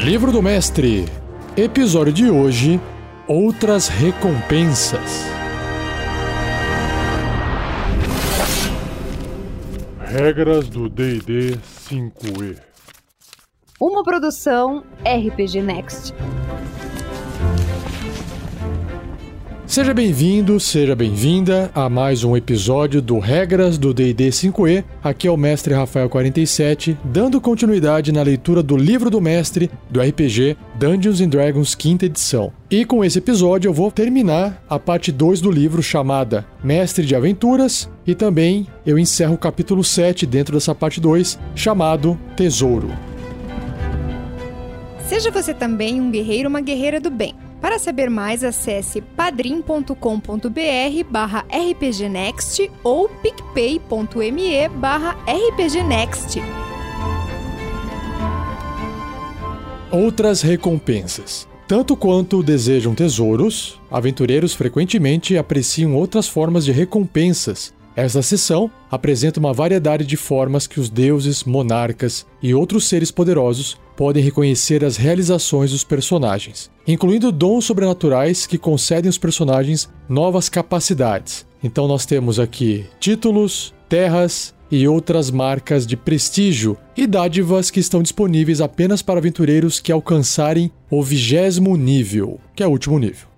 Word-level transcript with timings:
Livro 0.00 0.32
do 0.32 0.42
Mestre, 0.42 1.04
episódio 1.56 2.12
de 2.12 2.28
hoje: 2.28 2.80
Outras 3.28 3.88
recompensas. 3.88 5.26
Regras 10.00 10.68
do 10.68 10.88
DD 10.88 11.56
5E. 11.88 12.58
Uma 13.78 14.02
produção 14.02 14.82
RPG 15.04 15.60
Next. 15.62 16.14
Seja 19.72 19.94
bem-vindo, 19.94 20.60
seja 20.60 20.94
bem-vinda 20.94 21.70
a 21.74 21.88
mais 21.88 22.24
um 22.24 22.36
episódio 22.36 23.00
do 23.00 23.18
Regras 23.18 23.78
do 23.78 23.94
D&D 23.94 24.28
5e. 24.28 24.84
Aqui 25.02 25.26
é 25.26 25.30
o 25.30 25.36
mestre 25.38 25.72
Rafael 25.72 26.10
47, 26.10 26.98
dando 27.02 27.40
continuidade 27.40 28.12
na 28.12 28.22
leitura 28.22 28.62
do 28.62 28.76
livro 28.76 29.08
do 29.08 29.18
mestre 29.18 29.70
do 29.88 29.98
RPG 29.98 30.58
Dungeons 30.74 31.22
and 31.22 31.30
Dragons 31.30 31.74
quinta 31.74 32.04
edição. 32.04 32.52
E 32.70 32.84
com 32.84 33.02
esse 33.02 33.16
episódio 33.16 33.70
eu 33.70 33.72
vou 33.72 33.90
terminar 33.90 34.62
a 34.68 34.78
parte 34.78 35.10
2 35.10 35.40
do 35.40 35.50
livro 35.50 35.82
chamada 35.82 36.44
Mestre 36.62 37.06
de 37.06 37.16
Aventuras 37.16 37.88
e 38.06 38.14
também 38.14 38.66
eu 38.84 38.98
encerro 38.98 39.36
o 39.36 39.38
capítulo 39.38 39.82
7 39.82 40.26
dentro 40.26 40.52
dessa 40.52 40.74
parte 40.74 41.00
2 41.00 41.38
chamado 41.54 42.20
Tesouro. 42.36 42.90
Seja 45.06 45.30
você 45.30 45.54
também 45.54 45.98
um 45.98 46.10
guerreiro 46.10 46.50
ou 46.50 46.50
uma 46.50 46.60
guerreira 46.60 47.00
do 47.00 47.10
bem. 47.10 47.34
Para 47.62 47.78
saber 47.78 48.10
mais, 48.10 48.42
acesse 48.42 49.00
padrim.com.br 49.00 49.94
barra 51.08 51.46
rpgnext 51.48 52.68
ou 52.82 53.08
picpay.me 53.08 54.68
barra 54.68 55.16
rpgnext. 55.24 56.40
Outras 59.92 60.42
recompensas. 60.42 61.46
Tanto 61.68 61.96
quanto 61.96 62.42
desejam 62.42 62.96
tesouros, 62.96 63.80
aventureiros 63.88 64.54
frequentemente 64.54 65.38
apreciam 65.38 65.94
outras 65.94 66.26
formas 66.26 66.64
de 66.64 66.72
recompensas. 66.72 67.72
Esta 67.94 68.22
seção 68.22 68.70
apresenta 68.90 69.38
uma 69.38 69.52
variedade 69.52 70.04
de 70.04 70.16
formas 70.16 70.66
que 70.66 70.80
os 70.80 70.90
deuses, 70.90 71.44
monarcas 71.44 72.26
e 72.42 72.52
outros 72.52 72.88
seres 72.88 73.12
poderosos 73.12 73.78
podem 73.96 74.22
reconhecer 74.22 74.84
as 74.84 74.96
realizações 74.96 75.70
dos 75.70 75.84
personagens, 75.84 76.70
incluindo 76.86 77.30
dons 77.30 77.64
sobrenaturais 77.64 78.46
que 78.46 78.58
concedem 78.58 79.08
aos 79.08 79.18
personagens 79.18 79.88
novas 80.08 80.48
capacidades. 80.48 81.46
Então 81.62 81.86
nós 81.86 82.04
temos 82.04 82.40
aqui 82.40 82.86
títulos, 82.98 83.72
terras 83.88 84.54
e 84.70 84.88
outras 84.88 85.30
marcas 85.30 85.86
de 85.86 85.96
prestígio 85.98 86.78
e 86.96 87.06
dádivas 87.06 87.70
que 87.70 87.78
estão 87.78 88.02
disponíveis 88.02 88.60
apenas 88.60 89.02
para 89.02 89.20
aventureiros 89.20 89.78
que 89.78 89.92
alcançarem 89.92 90.72
o 90.90 91.02
vigésimo 91.02 91.76
nível, 91.76 92.40
que 92.56 92.62
é 92.62 92.66
o 92.66 92.70
último 92.70 92.98
nível. 92.98 93.28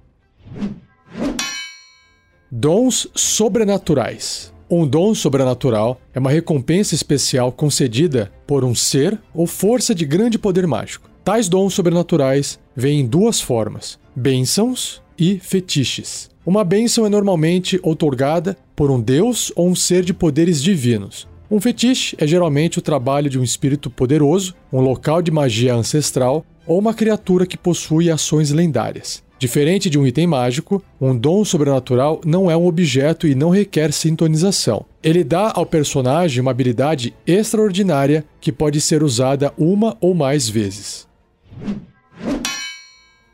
Dons 2.51 3.09
sobrenaturais. 3.17 4.54
Um 4.71 4.87
dom 4.87 5.15
sobrenatural 5.15 6.01
é 6.15 6.19
uma 6.19 6.31
recompensa 6.31 6.95
especial 6.95 7.53
concedida 7.53 8.33
por 8.47 8.65
um 8.65 8.75
ser 8.75 9.21
ou 9.35 9.47
força 9.47 9.95
de 9.95 10.07
grande 10.07 10.39
poder 10.39 10.67
mágico. 10.67 11.11
Tais 11.23 11.49
dons 11.49 11.75
sobrenaturais 11.75 12.59
vêm 12.75 13.01
em 13.01 13.07
duas 13.07 13.41
formas: 13.41 13.99
bênçãos 14.17 15.03
e 15.19 15.39
fetiches. 15.39 16.31
Uma 16.47 16.65
bênção 16.65 17.05
é 17.05 17.09
normalmente 17.09 17.79
outorgada 17.83 18.57
por 18.75 18.91
um 18.91 19.01
deus 19.01 19.53
ou 19.55 19.69
um 19.69 19.75
ser 19.75 20.03
de 20.03 20.15
poderes 20.15 20.63
divinos. 20.63 21.29
Um 21.51 21.61
fetiche 21.61 22.17
é 22.19 22.27
geralmente 22.27 22.79
o 22.79 22.83
trabalho 22.83 23.29
de 23.29 23.39
um 23.39 23.45
espírito 23.45 23.91
poderoso, 23.91 24.55
um 24.73 24.81
local 24.81 25.21
de 25.21 25.31
magia 25.31 25.75
ancestral 25.75 26.45
ou 26.67 26.79
uma 26.79 26.95
criatura 26.95 27.47
que 27.47 27.57
possui 27.57 28.11
ações 28.11 28.51
lendárias. 28.51 29.23
Diferente 29.39 29.91
de 29.91 29.99
um 29.99 30.07
item 30.07 30.27
mágico, 30.27 30.83
um 31.01 31.17
dom 31.17 31.45
sobrenatural 31.45 32.21
não 32.25 32.51
é 32.51 32.57
um 32.57 32.67
objeto 32.67 33.27
e 33.27 33.35
não 33.35 33.51
requer 33.51 33.93
sintonização. 33.93 34.87
Ele 35.03 35.25
dá 35.25 35.53
ao 35.55 35.67
personagem 35.67 36.41
uma 36.41 36.51
habilidade 36.51 37.15
extraordinária 37.27 38.25
que 38.41 38.53
pode 38.53 38.81
ser 38.81 39.03
usada 39.03 39.53
uma 39.59 39.97
ou 40.01 40.15
mais 40.15 40.49
vezes. 40.49 41.07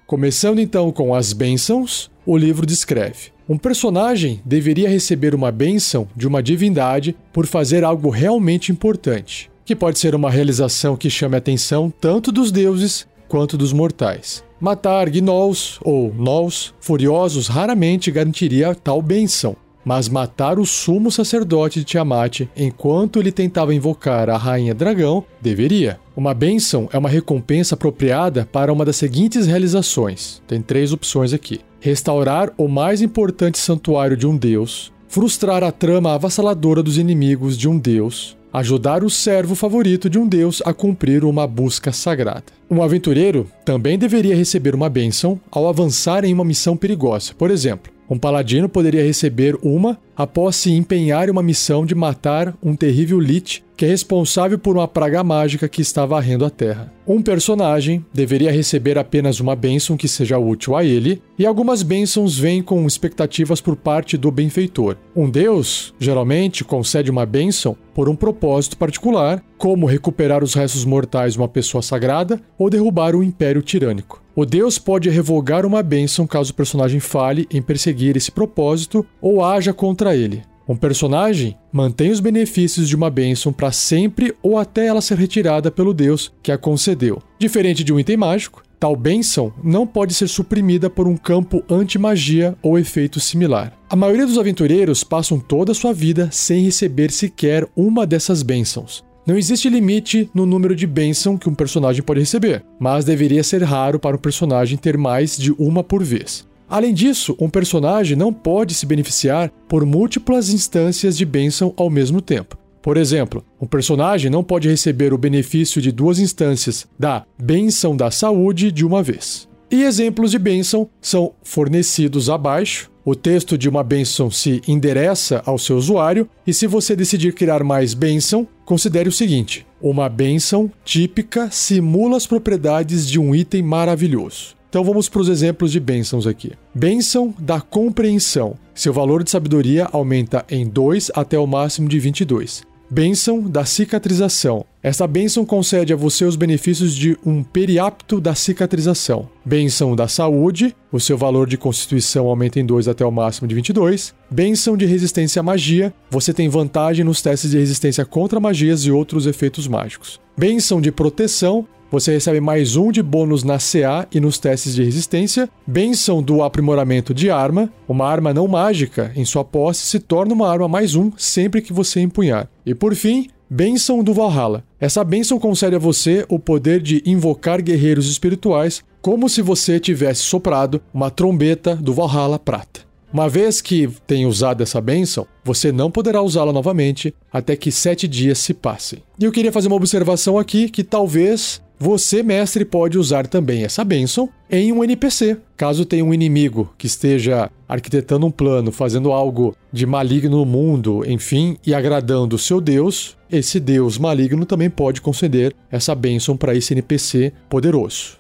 Começando 0.07 0.59
então 0.59 0.91
com 0.91 1.15
as 1.15 1.33
bênçãos, 1.33 2.11
o 2.27 2.37
livro 2.37 2.67
descreve: 2.67 3.31
um 3.49 3.57
personagem 3.57 4.41
deveria 4.45 4.89
receber 4.89 5.35
uma 5.35 5.53
bênção 5.53 6.09
de 6.17 6.27
uma 6.27 6.43
divindade 6.43 7.15
por 7.33 7.47
fazer 7.47 7.85
algo 7.85 8.11
realmente 8.11 8.73
importante, 8.73 9.51
que 9.65 9.77
pode 9.77 9.99
ser 9.99 10.15
uma 10.15 10.31
realização 10.31 10.97
que 10.97 11.11
chame 11.11 11.37
a 11.37 11.39
atenção 11.39 11.93
tanto 12.01 12.33
dos 12.33 12.51
deuses 12.51 13.07
quanto 13.29 13.57
dos 13.57 13.73
mortais. 13.73 14.43
Matar 14.61 15.09
gnolls 15.09 15.79
ou 15.83 16.11
gnolls 16.11 16.75
furiosos 16.81 17.49
raramente 17.49 18.11
garantiria 18.11 18.75
tal 18.75 19.01
benção, 19.01 19.57
mas 19.83 20.07
matar 20.07 20.59
o 20.59 20.67
sumo 20.67 21.11
sacerdote 21.11 21.79
de 21.79 21.87
Tiamat 21.87 22.43
enquanto 22.55 23.19
ele 23.19 23.33
tentava 23.33 23.75
invocar 23.75 24.29
a 24.29 24.37
rainha 24.37 24.75
dragão 24.75 25.25
deveria. 25.41 25.99
Uma 26.15 26.35
bênção 26.35 26.91
é 26.93 26.99
uma 26.99 27.09
recompensa 27.09 27.75
apropriada 27.75 28.47
para 28.53 28.71
uma 28.71 28.85
das 28.85 28.97
seguintes 28.97 29.47
realizações. 29.47 30.43
Tem 30.47 30.61
três 30.61 30.93
opções 30.93 31.33
aqui: 31.33 31.61
restaurar 31.81 32.53
o 32.59 32.69
mais 32.69 33.01
importante 33.01 33.57
santuário 33.57 34.15
de 34.15 34.27
um 34.27 34.37
deus, 34.37 34.93
frustrar 35.09 35.65
a 35.65 35.73
trama 35.73 36.13
avassaladora 36.13 36.83
dos 36.83 36.99
inimigos 36.99 37.57
de 37.57 37.67
um 37.67 37.79
deus, 37.79 38.37
ajudar 38.53 39.05
o 39.05 39.11
servo 39.11 39.55
favorito 39.55 40.11
de 40.11 40.19
um 40.19 40.27
deus 40.27 40.63
a 40.65 40.73
cumprir 40.73 41.25
uma 41.25 41.47
busca 41.47 41.93
sagrada. 41.93 42.45
Um 42.71 42.83
aventureiro 42.83 43.51
também 43.65 43.99
deveria 43.99 44.37
receber 44.37 44.75
uma 44.75 44.89
bênção 44.89 45.41
ao 45.51 45.69
avançar 45.69 46.25
em 46.25 46.33
uma 46.33 46.45
missão 46.45 46.77
perigosa. 46.77 47.33
Por 47.37 47.51
exemplo, 47.51 47.93
um 48.11 48.19
paladino 48.19 48.69
poderia 48.69 49.05
receber 49.05 49.57
uma 49.63 49.97
após 50.17 50.57
se 50.57 50.73
empenhar 50.73 51.29
em 51.29 51.31
uma 51.31 51.45
missão 51.45 51.87
de 51.87 51.95
matar 51.95 52.55
um 52.61 52.75
terrível 52.75 53.21
Lich 53.21 53.63
que 53.81 53.87
é 53.87 53.89
responsável 53.89 54.59
por 54.59 54.77
uma 54.77 54.87
praga 54.87 55.25
mágica 55.25 55.67
que 55.67 55.81
está 55.81 56.05
varrendo 56.05 56.45
a 56.45 56.51
Terra. 56.51 56.93
Um 57.07 57.23
personagem 57.23 58.05
deveria 58.13 58.53
receber 58.53 58.99
apenas 58.99 59.41
uma 59.41 59.57
bênção 59.57 59.97
que 59.97 60.07
seja 60.07 60.37
útil 60.37 60.77
a 60.77 60.85
ele, 60.85 61.23
e 61.39 61.47
algumas 61.47 61.83
bênçãos 61.83 62.39
vêm 62.39 62.63
com 62.63 62.87
expectativas 62.87 63.59
por 63.59 63.75
parte 63.77 64.19
do 64.19 64.31
benfeitor. 64.31 64.99
Um 65.17 65.31
deus, 65.31 65.95
geralmente, 65.99 66.63
concede 66.63 67.11
uma 67.11 67.25
bênção 67.25 67.75
por 67.95 68.07
um 68.07 68.15
propósito 68.15 68.77
particular, 68.77 69.43
como 69.57 69.87
recuperar 69.87 70.45
os 70.45 70.53
restos 70.53 70.85
mortais 70.85 71.33
de 71.33 71.39
uma 71.39 71.49
pessoa 71.49 71.81
sagrada 71.81 72.39
ou 72.59 72.69
derrubar 72.69 73.17
um 73.17 73.23
império 73.23 73.63
tirânico. 73.63 74.20
O 74.35 74.47
deus 74.47 74.79
pode 74.79 75.11
revogar 75.11 75.67
uma 75.67 75.83
bênção 75.83 76.27
caso 76.27 76.53
o 76.53 76.55
personagem 76.55 77.01
fale 77.01 77.49
em 77.51 77.61
perseguir 77.61 78.17
esse 78.17 78.31
propósito 78.31 79.05
ou 79.21 79.45
haja 79.45 79.73
contra 79.73 80.15
ele. 80.15 80.43
Um 80.69 80.77
personagem 80.77 81.57
mantém 81.73 82.13
os 82.13 82.21
benefícios 82.21 82.89
de 82.89 82.95
uma 82.95 83.11
bênção 83.11 83.53
para 83.53 83.73
sempre 83.73 84.33
ou 84.41 84.57
até 84.57 84.87
ela 84.87 85.01
ser 85.01 85.19
retirada 85.19 85.69
pelo 85.69 85.93
deus 85.93 86.33
que 86.41 86.53
a 86.53 86.57
concedeu. 86.57 87.21
Diferente 87.41 87.83
de 87.83 87.93
um 87.93 87.99
item 87.99 88.17
mágico, 88.17 88.63
tal 88.79 88.95
bênção 88.95 89.53
não 89.65 89.85
pode 89.85 90.15
ser 90.15 90.29
suprimida 90.29 90.89
por 90.89 91.09
um 91.09 91.17
campo 91.17 91.65
anti-magia 91.69 92.57
ou 92.63 92.79
efeito 92.79 93.19
similar. 93.19 93.77
A 93.91 93.97
maioria 93.97 94.25
dos 94.25 94.39
aventureiros 94.39 95.03
passam 95.03 95.41
toda 95.41 95.73
a 95.73 95.75
sua 95.75 95.93
vida 95.93 96.29
sem 96.31 96.63
receber 96.63 97.11
sequer 97.11 97.67
uma 97.75 98.07
dessas 98.07 98.45
bênçãos. 98.45 99.05
Não 99.27 99.37
existe 99.37 99.69
limite 99.69 100.31
no 100.35 100.47
número 100.47 100.75
de 100.75 100.87
bênção 100.87 101.37
que 101.37 101.49
um 101.49 101.55
personagem 101.55 102.03
pode 102.03 102.21
receber, 102.21 102.65
mas 102.79 103.05
deveria 103.05 103.45
ser 103.45 103.63
raro 103.63 103.99
para 103.99 104.17
um 104.17 104.21
personagem 104.21 104.79
ter 104.79 104.97
mais 104.97 105.37
de 105.37 105.53
uma 105.53 105.85
por 105.85 106.03
vez. 106.03 106.49
Além 106.69 106.95
disso, 106.95 107.37
um 107.41 107.51
personagem 107.51 108.17
não 108.17 108.33
pode 108.33 108.75
se 108.75 108.87
beneficiar 108.87 109.51
por 109.69 109.85
múltiplas 109.85 110.51
instâncias 110.51 111.17
de 111.17 111.25
bênção 111.25 111.75
ao 111.77 111.91
mesmo 111.91 112.21
tempo. 112.21 112.57
Por 112.81 112.97
exemplo, 112.97 113.45
um 113.61 113.67
personagem 113.67 114.31
não 114.31 114.43
pode 114.43 114.69
receber 114.69 115.13
o 115.13 115.19
benefício 115.19 115.83
de 115.83 115.93
duas 115.93 116.19
instâncias 116.19 116.87
da 116.99 117.27
bênção 117.39 117.95
da 117.95 118.11
saúde 118.11 118.73
de 118.73 118.87
uma 118.87 119.03
vez. 119.03 119.49
E 119.71 119.83
exemplos 119.83 120.31
de 120.31 120.39
bênção 120.39 120.89
são 121.01 121.33
fornecidos 121.43 122.31
abaixo. 122.31 122.91
O 123.05 123.15
texto 123.15 123.57
de 123.57 123.69
uma 123.69 123.83
bênção 123.83 124.31
se 124.31 124.63
endereça 124.67 125.43
ao 125.47 125.59
seu 125.59 125.77
usuário, 125.77 126.29
e 126.47 126.53
se 126.53 126.67
você 126.67 126.95
decidir 126.95 127.35
criar 127.35 127.65
mais 127.65 127.95
bênção, 127.95 128.47
considere 128.71 129.09
o 129.09 129.13
seguinte: 129.13 129.67
uma 129.83 130.09
bênção 130.09 130.71
típica 130.85 131.51
simula 131.51 132.17
as 132.17 132.25
propriedades 132.25 133.05
de 133.05 133.19
um 133.19 133.35
item 133.35 133.65
maravilhoso. 133.65 134.55
Então 134.69 134.85
vamos 134.85 135.09
para 135.09 135.21
os 135.21 135.29
exemplos 135.29 135.73
de 135.73 135.81
bênçãos 135.81 136.25
aqui. 136.25 136.53
Bênção 136.73 137.35
da 137.37 137.61
compreensão. 137.61 138.55
Seu 138.73 138.93
valor 138.93 139.25
de 139.25 139.31
sabedoria 139.33 139.89
aumenta 139.91 140.45
em 140.49 140.69
2 140.69 141.11
até 141.17 141.37
o 141.37 141.49
máximo 141.49 141.89
de 141.89 141.99
22. 141.99 142.70
Bênção 142.93 143.43
da 143.43 143.65
cicatrização. 143.65 144.67
Esta 144.83 145.07
bênção 145.07 145.47
concede 145.47 145.93
a 145.93 145.97
você 145.97 146.25
os 146.25 146.35
benefícios 146.35 146.93
de 146.93 147.17
um 147.25 147.45
periapto 147.45 148.21
da 148.21 148.35
cicatrização. 148.35 149.29
Bênção 149.45 149.95
da 149.95 150.09
saúde. 150.09 150.75
O 150.91 150.99
seu 150.99 151.17
valor 151.17 151.47
de 151.47 151.57
constituição 151.57 152.27
aumenta 152.27 152.59
em 152.59 152.67
2 152.67 152.89
até 152.89 153.07
o 153.07 153.13
máximo 153.13 153.47
de 153.47 153.55
22. 153.55 154.13
Bênção 154.29 154.77
de 154.77 154.87
resistência 154.87 155.39
à 155.39 155.43
magia. 155.43 155.95
Você 156.11 156.35
tem 156.35 156.49
vantagem 156.49 157.05
nos 157.05 157.23
testes 157.23 157.53
de 157.53 157.59
resistência 157.59 158.05
contra 158.05 158.41
magias 158.41 158.81
e 158.81 158.91
outros 158.91 159.25
efeitos 159.25 159.69
mágicos. 159.69 160.19
Bênção 160.37 160.81
de 160.81 160.91
proteção. 160.91 161.69
Você 161.91 162.13
recebe 162.13 162.41
mais 162.41 162.77
um 162.77 162.93
de 162.93 163.03
bônus 163.03 163.43
na 163.43 163.59
CA 163.59 164.07
e 164.13 164.21
nos 164.21 164.39
testes 164.39 164.75
de 164.75 164.85
resistência. 164.85 165.49
Benção 165.67 166.23
do 166.23 166.43
aprimoramento 166.43 167.13
de 167.13 167.31
arma. 167.31 167.71
Uma 167.89 168.07
arma 168.07 168.33
não 168.33 168.47
mágica 168.47 169.13
em 169.17 169.25
sua 169.25 169.45
posse 169.45 169.87
se 169.87 169.99
torna 169.99 170.33
uma 170.33 170.49
arma 170.49 170.69
mais 170.69 170.95
um 170.95 171.11
sempre 171.17 171.61
que 171.61 171.73
você 171.73 172.01
empunhar. 172.01 172.49
E 172.65 172.75
por 172.75 172.95
fim, 172.95 173.29
Bênção 173.53 174.05
do 174.05 174.15
Valhalla. 174.15 174.63
Essa 174.79 175.03
bênção 175.03 175.37
concede 175.37 175.75
a 175.75 175.79
você 175.81 176.25
o 176.29 176.39
poder 176.39 176.81
de 176.81 177.03
invocar 177.05 177.61
guerreiros 177.61 178.09
espirituais, 178.09 178.85
como 179.03 179.29
se 179.29 179.43
você 179.43 179.81
tivesse 179.81 180.21
soprado 180.21 180.81
uma 180.95 181.11
trombeta 181.11 181.75
do 181.75 181.93
Valhalla 181.93 182.39
prata. 182.39 182.83
Uma 183.13 183.29
vez 183.29 183.61
que 183.61 183.89
tenha 184.07 184.29
usado 184.29 184.63
essa 184.63 184.81
bênção, 184.81 185.27
você 185.45 185.73
não 185.73 185.91
poderá 185.91 186.23
usá-la 186.23 186.53
novamente 186.53 187.13
até 187.33 187.57
que 187.57 187.73
sete 187.73 188.07
dias 188.07 188.39
se 188.39 188.55
passem. 188.55 189.03
E 189.19 189.25
eu 189.25 189.33
queria 189.33 189.51
fazer 189.51 189.67
uma 189.67 189.75
observação 189.75 190.39
aqui 190.39 190.69
que 190.69 190.85
talvez 190.85 191.61
você, 191.83 192.23
mestre, 192.23 192.63
pode 192.63 192.99
usar 192.99 193.27
também 193.27 193.65
essa 193.65 193.83
bênção 193.83 194.29
em 194.51 194.71
um 194.71 194.85
NPC. 194.85 195.39
Caso 195.57 195.87
tenha 195.87 196.05
um 196.05 196.13
inimigo 196.13 196.75
que 196.77 196.87
esteja 196.87 197.51
arquitetando 197.67 198.27
um 198.27 198.31
plano, 198.31 198.71
fazendo 198.71 199.11
algo 199.11 199.57
de 199.73 199.87
maligno 199.87 200.37
no 200.41 200.45
mundo, 200.45 201.03
enfim, 201.07 201.57
e 201.67 201.73
agradando 201.73 202.37
o 202.37 202.39
seu 202.39 202.61
Deus, 202.61 203.17
esse 203.33 203.59
Deus 203.59 203.97
maligno 203.97 204.45
também 204.45 204.69
pode 204.69 205.01
conceder 205.01 205.55
essa 205.71 205.95
bênção 205.95 206.37
para 206.37 206.55
esse 206.55 206.75
NPC 206.75 207.33
poderoso. 207.49 208.19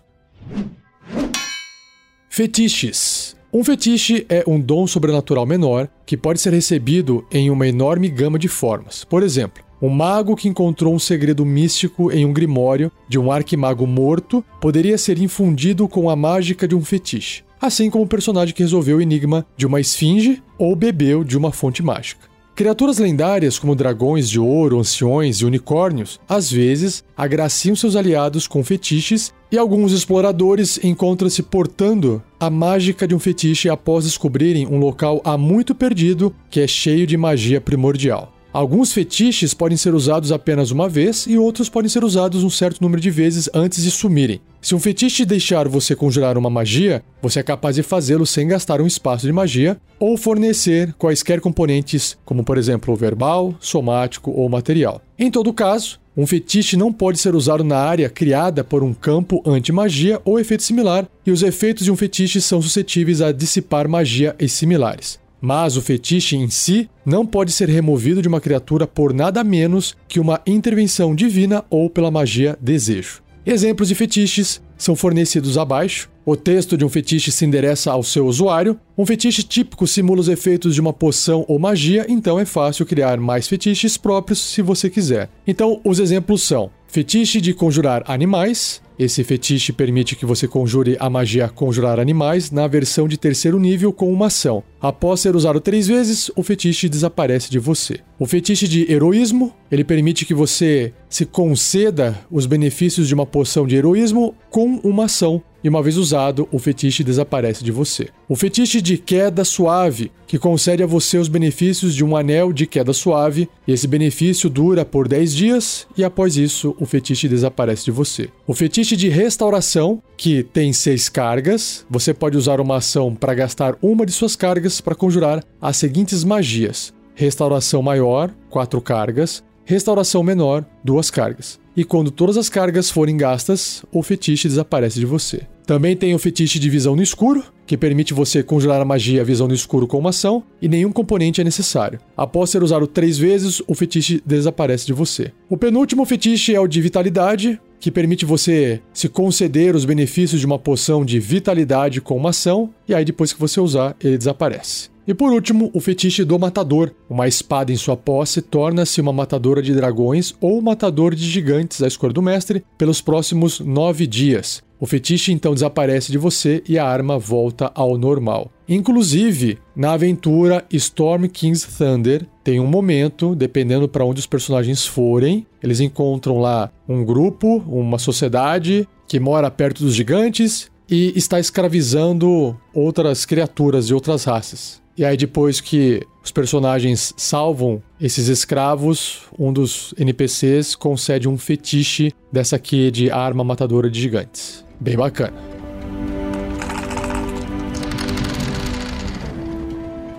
Fetiches. 2.30 3.36
Um 3.52 3.62
fetiche 3.62 4.24
é 4.30 4.42
um 4.46 4.58
dom 4.58 4.86
sobrenatural 4.86 5.44
menor 5.44 5.86
que 6.06 6.16
pode 6.16 6.40
ser 6.40 6.54
recebido 6.54 7.26
em 7.30 7.50
uma 7.50 7.68
enorme 7.68 8.08
gama 8.08 8.38
de 8.38 8.48
formas. 8.48 9.04
Por 9.04 9.22
exemplo, 9.22 9.62
um 9.82 9.88
mago 9.88 10.36
que 10.36 10.48
encontrou 10.48 10.94
um 10.94 10.98
segredo 10.98 11.44
místico 11.44 12.12
em 12.12 12.26
um 12.26 12.32
grimório 12.32 12.92
de 13.08 13.18
um 13.18 13.32
arquimago 13.32 13.86
morto 13.86 14.44
poderia 14.60 14.98
ser 14.98 15.18
infundido 15.18 15.88
com 15.88 16.10
a 16.10 16.16
mágica 16.16 16.68
de 16.68 16.74
um 16.74 16.84
fetiche, 16.84 17.42
assim 17.60 17.88
como 17.88 18.04
o 18.04 18.08
personagem 18.08 18.54
que 18.54 18.62
resolveu 18.62 18.98
o 18.98 19.00
enigma 19.00 19.46
de 19.56 19.66
uma 19.66 19.80
esfinge 19.80 20.42
ou 20.58 20.76
bebeu 20.76 21.24
de 21.24 21.36
uma 21.38 21.50
fonte 21.50 21.82
mágica. 21.82 22.28
Criaturas 22.54 22.98
lendárias 22.98 23.58
como 23.58 23.74
dragões 23.74 24.28
de 24.28 24.38
ouro, 24.38 24.78
anciões 24.78 25.38
e 25.38 25.46
unicórnios, 25.46 26.20
às 26.28 26.50
vezes, 26.50 27.02
agraciam 27.16 27.74
seus 27.74 27.96
aliados 27.96 28.46
com 28.46 28.62
fetiches 28.62 29.32
e 29.50 29.56
alguns 29.56 29.92
exploradores 29.92 30.78
encontram-se 30.84 31.42
portando 31.42 32.22
a 32.38 32.50
mágica 32.50 33.08
de 33.08 33.14
um 33.14 33.18
fetiche 33.18 33.70
após 33.70 34.04
descobrirem 34.04 34.66
um 34.66 34.78
local 34.78 35.22
há 35.24 35.38
muito 35.38 35.74
perdido 35.74 36.34
que 36.50 36.60
é 36.60 36.66
cheio 36.66 37.06
de 37.06 37.16
magia 37.16 37.62
primordial. 37.62 38.39
Alguns 38.52 38.92
fetiches 38.92 39.54
podem 39.54 39.76
ser 39.76 39.94
usados 39.94 40.32
apenas 40.32 40.72
uma 40.72 40.88
vez 40.88 41.24
e 41.24 41.38
outros 41.38 41.68
podem 41.68 41.88
ser 41.88 42.02
usados 42.02 42.42
um 42.42 42.50
certo 42.50 42.80
número 42.80 43.00
de 43.00 43.08
vezes 43.08 43.48
antes 43.54 43.84
de 43.84 43.92
sumirem. 43.92 44.40
Se 44.60 44.74
um 44.74 44.80
fetiche 44.80 45.24
deixar 45.24 45.68
você 45.68 45.94
conjurar 45.94 46.36
uma 46.36 46.50
magia, 46.50 47.00
você 47.22 47.38
é 47.38 47.44
capaz 47.44 47.76
de 47.76 47.84
fazê-lo 47.84 48.26
sem 48.26 48.48
gastar 48.48 48.80
um 48.80 48.88
espaço 48.88 49.24
de 49.24 49.32
magia 49.32 49.80
ou 50.00 50.16
fornecer 50.16 50.92
quaisquer 50.94 51.40
componentes, 51.40 52.18
como 52.24 52.42
por 52.42 52.58
exemplo 52.58 52.96
verbal, 52.96 53.54
somático 53.60 54.32
ou 54.32 54.48
material. 54.48 55.00
Em 55.16 55.30
todo 55.30 55.52
caso, 55.52 56.00
um 56.16 56.26
fetiche 56.26 56.76
não 56.76 56.92
pode 56.92 57.20
ser 57.20 57.36
usado 57.36 57.62
na 57.62 57.78
área 57.78 58.10
criada 58.10 58.64
por 58.64 58.82
um 58.82 58.92
campo 58.92 59.40
anti-magia 59.46 60.20
ou 60.24 60.40
efeito 60.40 60.64
similar, 60.64 61.08
e 61.24 61.30
os 61.30 61.44
efeitos 61.44 61.84
de 61.84 61.92
um 61.92 61.96
fetiche 61.96 62.40
são 62.40 62.60
suscetíveis 62.60 63.22
a 63.22 63.30
dissipar 63.30 63.88
magia 63.88 64.34
e 64.40 64.48
similares. 64.48 65.20
Mas 65.40 65.76
o 65.76 65.82
fetiche 65.82 66.36
em 66.36 66.50
si 66.50 66.88
não 67.04 67.24
pode 67.24 67.52
ser 67.52 67.68
removido 67.68 68.20
de 68.20 68.28
uma 68.28 68.40
criatura 68.40 68.86
por 68.86 69.14
nada 69.14 69.42
menos 69.42 69.96
que 70.06 70.20
uma 70.20 70.40
intervenção 70.46 71.14
divina 71.14 71.64
ou 71.70 71.88
pela 71.88 72.10
magia 72.10 72.58
desejo. 72.60 73.22
Exemplos 73.44 73.88
de 73.88 73.94
fetiches 73.94 74.60
são 74.76 74.94
fornecidos 74.94 75.56
abaixo. 75.56 76.10
O 76.24 76.36
texto 76.36 76.76
de 76.76 76.84
um 76.84 76.88
fetiche 76.88 77.32
se 77.32 77.44
endereça 77.44 77.90
ao 77.90 78.02
seu 78.02 78.26
usuário. 78.26 78.78
Um 78.96 79.06
fetiche 79.06 79.42
típico 79.42 79.86
simula 79.86 80.20
os 80.20 80.28
efeitos 80.28 80.74
de 80.74 80.80
uma 80.80 80.92
poção 80.92 81.44
ou 81.48 81.58
magia, 81.58 82.04
então 82.08 82.38
é 82.38 82.44
fácil 82.44 82.86
criar 82.86 83.18
mais 83.18 83.48
fetiches 83.48 83.96
próprios 83.96 84.38
se 84.38 84.62
você 84.62 84.88
quiser. 84.90 85.30
Então, 85.46 85.80
os 85.84 85.98
exemplos 85.98 86.42
são: 86.42 86.70
fetiche 86.90 87.40
de 87.40 87.54
conjurar 87.54 88.02
animais, 88.06 88.82
esse 88.98 89.22
fetiche 89.22 89.72
permite 89.72 90.16
que 90.16 90.26
você 90.26 90.48
conjure 90.48 90.96
a 90.98 91.08
magia 91.08 91.48
Conjurar 91.48 92.00
Animais 92.00 92.50
na 92.50 92.66
versão 92.66 93.06
de 93.06 93.16
terceiro 93.16 93.60
nível 93.60 93.92
com 93.92 94.12
uma 94.12 94.26
ação. 94.26 94.62
Após 94.80 95.20
ser 95.20 95.36
usado 95.36 95.60
três 95.60 95.86
vezes, 95.86 96.32
o 96.34 96.42
fetiche 96.42 96.88
desaparece 96.88 97.48
de 97.48 97.60
você. 97.60 98.00
O 98.18 98.26
fetiche 98.26 98.66
de 98.66 98.90
heroísmo, 98.92 99.54
ele 99.70 99.84
permite 99.84 100.26
que 100.26 100.34
você 100.34 100.92
se 101.08 101.24
conceda 101.24 102.18
os 102.30 102.44
benefícios 102.44 103.06
de 103.06 103.14
uma 103.14 103.24
poção 103.24 103.66
de 103.66 103.76
heroísmo 103.76 104.34
com 104.50 104.80
uma 104.82 105.04
ação 105.04 105.40
e 105.62 105.68
uma 105.68 105.82
vez 105.82 105.96
usado, 105.96 106.48
o 106.50 106.58
fetiche 106.58 107.04
desaparece 107.04 107.62
de 107.62 107.70
você. 107.70 108.08
O 108.28 108.36
fetiche 108.36 108.80
de 108.80 108.96
queda 108.96 109.44
suave, 109.44 110.10
que 110.26 110.38
concede 110.38 110.82
a 110.82 110.86
você 110.86 111.18
os 111.18 111.28
benefícios 111.28 111.94
de 111.94 112.04
um 112.04 112.16
anel 112.16 112.52
de 112.52 112.66
queda 112.66 112.92
suave, 112.92 113.48
e 113.66 113.72
esse 113.72 113.86
benefício 113.86 114.48
dura 114.48 114.84
por 114.84 115.08
10 115.08 115.34
dias, 115.34 115.86
e 115.96 116.04
após 116.04 116.36
isso, 116.36 116.74
o 116.78 116.86
fetiche 116.86 117.28
desaparece 117.28 117.84
de 117.84 117.90
você. 117.90 118.28
O 118.46 118.54
fetiche 118.54 118.96
de 118.96 119.08
restauração, 119.08 120.02
que 120.16 120.42
tem 120.42 120.72
6 120.72 121.08
cargas, 121.08 121.84
você 121.90 122.14
pode 122.14 122.36
usar 122.36 122.60
uma 122.60 122.76
ação 122.76 123.14
para 123.14 123.34
gastar 123.34 123.76
uma 123.82 124.06
de 124.06 124.12
suas 124.12 124.36
cargas 124.36 124.80
para 124.80 124.94
conjurar 124.94 125.44
as 125.60 125.76
seguintes 125.76 126.24
magias: 126.24 126.92
restauração 127.14 127.82
maior, 127.82 128.30
4 128.48 128.80
cargas, 128.80 129.42
restauração 129.70 130.22
menor, 130.22 130.64
2 130.82 131.10
cargas 131.10 131.60
e 131.76 131.84
quando 131.84 132.10
todas 132.10 132.36
as 132.36 132.48
cargas 132.48 132.90
forem 132.90 133.16
gastas, 133.16 133.84
o 133.92 134.02
fetiche 134.02 134.48
desaparece 134.48 134.98
de 134.98 135.06
você. 135.06 135.42
Também 135.66 135.96
tem 135.96 136.14
o 136.14 136.18
fetiche 136.18 136.58
de 136.58 136.68
visão 136.68 136.96
no 136.96 137.02
escuro, 137.02 137.44
que 137.64 137.76
permite 137.76 138.12
você 138.12 138.42
conjurar 138.42 138.80
a 138.80 138.84
magia 138.84 139.24
visão 139.24 139.46
no 139.46 139.54
escuro 139.54 139.86
com 139.86 139.98
uma 139.98 140.10
ação, 140.10 140.42
e 140.60 140.68
nenhum 140.68 140.90
componente 140.90 141.40
é 141.40 141.44
necessário. 141.44 142.00
Após 142.16 142.50
ser 142.50 142.62
usado 142.62 142.86
três 142.88 143.16
vezes, 143.16 143.62
o 143.68 143.74
fetiche 143.74 144.20
desaparece 144.26 144.84
de 144.84 144.92
você. 144.92 145.32
O 145.48 145.56
penúltimo 145.56 146.04
fetiche 146.04 146.54
é 146.54 146.60
o 146.60 146.66
de 146.66 146.80
vitalidade, 146.80 147.60
que 147.78 147.90
permite 147.90 148.24
você 148.26 148.82
se 148.92 149.08
conceder 149.08 149.76
os 149.76 149.84
benefícios 149.84 150.40
de 150.40 150.46
uma 150.46 150.58
poção 150.58 151.04
de 151.04 151.20
vitalidade 151.20 152.00
com 152.00 152.16
uma 152.16 152.30
ação, 152.30 152.70
e 152.88 152.94
aí 152.94 153.04
depois 153.04 153.32
que 153.32 153.40
você 153.40 153.60
usar, 153.60 153.96
ele 154.02 154.18
desaparece. 154.18 154.90
E 155.10 155.14
por 155.14 155.32
último, 155.32 155.72
o 155.74 155.80
fetiche 155.80 156.22
do 156.22 156.38
matador. 156.38 156.92
Uma 157.08 157.26
espada 157.26 157.72
em 157.72 157.76
sua 157.76 157.96
posse 157.96 158.40
torna-se 158.40 159.00
uma 159.00 159.12
matadora 159.12 159.60
de 159.60 159.74
dragões 159.74 160.32
ou 160.40 160.62
matador 160.62 161.16
de 161.16 161.28
gigantes 161.28 161.82
à 161.82 161.88
escolha 161.88 162.12
do 162.12 162.22
mestre 162.22 162.64
pelos 162.78 163.00
próximos 163.00 163.58
nove 163.58 164.06
dias. 164.06 164.62
O 164.78 164.86
fetiche 164.86 165.32
então 165.32 165.52
desaparece 165.52 166.12
de 166.12 166.16
você 166.16 166.62
e 166.68 166.78
a 166.78 166.86
arma 166.86 167.18
volta 167.18 167.72
ao 167.74 167.98
normal. 167.98 168.52
Inclusive, 168.68 169.58
na 169.74 169.94
aventura 169.94 170.64
Storm 170.70 171.24
King's 171.24 171.64
Thunder, 171.64 172.24
tem 172.44 172.60
um 172.60 172.68
momento, 172.68 173.34
dependendo 173.34 173.88
para 173.88 174.04
onde 174.04 174.20
os 174.20 174.28
personagens 174.28 174.86
forem, 174.86 175.44
eles 175.60 175.80
encontram 175.80 176.38
lá 176.38 176.70
um 176.88 177.04
grupo, 177.04 177.56
uma 177.66 177.98
sociedade 177.98 178.88
que 179.08 179.18
mora 179.18 179.50
perto 179.50 179.82
dos 179.82 179.92
gigantes 179.96 180.70
e 180.88 181.12
está 181.16 181.40
escravizando 181.40 182.56
outras 182.72 183.26
criaturas 183.26 183.88
de 183.88 183.94
outras 183.94 184.22
raças. 184.22 184.80
E 185.00 185.04
aí, 185.06 185.16
depois 185.16 185.62
que 185.62 186.06
os 186.22 186.30
personagens 186.30 187.14
salvam 187.16 187.82
esses 187.98 188.28
escravos, 188.28 189.22
um 189.38 189.50
dos 189.50 189.94
NPCs 189.96 190.74
concede 190.74 191.26
um 191.26 191.38
fetiche 191.38 192.12
dessa 192.30 192.56
aqui 192.56 192.90
de 192.90 193.10
arma 193.10 193.42
matadora 193.42 193.88
de 193.88 193.98
gigantes. 193.98 194.62
Bem 194.78 194.98
bacana. 194.98 195.32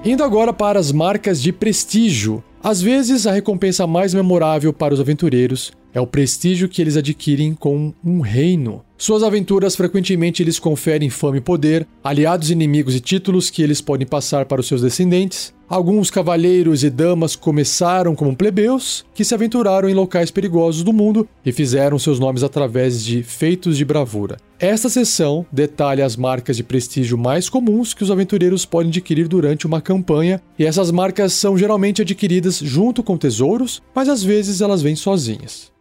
Indo 0.04 0.24
agora 0.24 0.52
para 0.52 0.80
as 0.80 0.92
marcas 0.92 1.40
de 1.40 1.54
prestígio. 1.54 2.44
Às 2.64 2.82
vezes, 2.82 3.28
a 3.28 3.32
recompensa 3.32 3.86
mais 3.86 4.16
memorável 4.16 4.74
para 4.74 4.96
os 4.96 5.00
aventureiros 5.00 5.72
é 5.94 6.02
o 6.02 6.08
prestígio 6.08 6.68
que 6.68 6.82
eles 6.82 6.98
adquirem 6.98 7.54
com 7.54 7.94
um 8.04 8.20
reino. 8.20 8.84
Suas 9.02 9.24
aventuras 9.24 9.76
frequentemente 9.76 10.44
lhes 10.44 10.60
conferem 10.60 11.10
fama 11.10 11.38
e 11.38 11.42
poder, 11.42 11.88
aliados 12.04 12.52
inimigos 12.52 12.94
e 12.94 13.00
títulos 13.00 13.50
que 13.50 13.64
eles 13.64 13.82
podem 13.82 14.06
passar 14.06 14.46
para 14.46 14.62
os 14.62 14.68
seus 14.68 14.84
descendentes. 14.84 15.52
Alguns 15.68 16.12
cavalheiros 16.12 16.84
e 16.84 16.90
damas 16.92 17.36
começaram 17.36 18.14
como 18.14 18.36
plebeus, 18.36 19.04
que 19.16 19.26
se 19.26 19.34
aventuraram 19.34 19.90
em 19.90 19.96
locais 19.96 20.30
perigosos 20.30 20.84
do 20.84 20.94
mundo 20.94 21.28
e 21.44 21.52
fizeram 21.52 21.98
seus 21.98 22.20
nomes 22.20 22.44
através 22.44 23.04
de 23.04 23.24
feitos 23.24 23.76
de 23.76 23.84
bravura. 23.84 24.38
Esta 24.60 24.88
seção 24.88 25.48
detalha 25.52 26.06
as 26.06 26.16
marcas 26.16 26.56
de 26.56 26.64
prestígio 26.64 27.18
mais 27.18 27.50
comuns 27.50 27.96
que 27.96 28.04
os 28.04 28.12
aventureiros 28.12 28.66
podem 28.66 28.90
adquirir 28.90 29.28
durante 29.28 29.66
uma 29.66 29.82
campanha, 29.82 30.40
e 30.60 30.64
essas 30.64 30.92
marcas 30.92 31.34
são 31.34 31.58
geralmente 31.58 32.04
adquiridas 32.04 32.60
junto 32.60 33.02
com 33.02 33.18
tesouros, 33.18 33.82
mas 33.96 34.08
às 34.08 34.22
vezes 34.22 34.62
elas 34.62 34.84
vêm 34.84 34.96
sozinhas. 34.96 35.72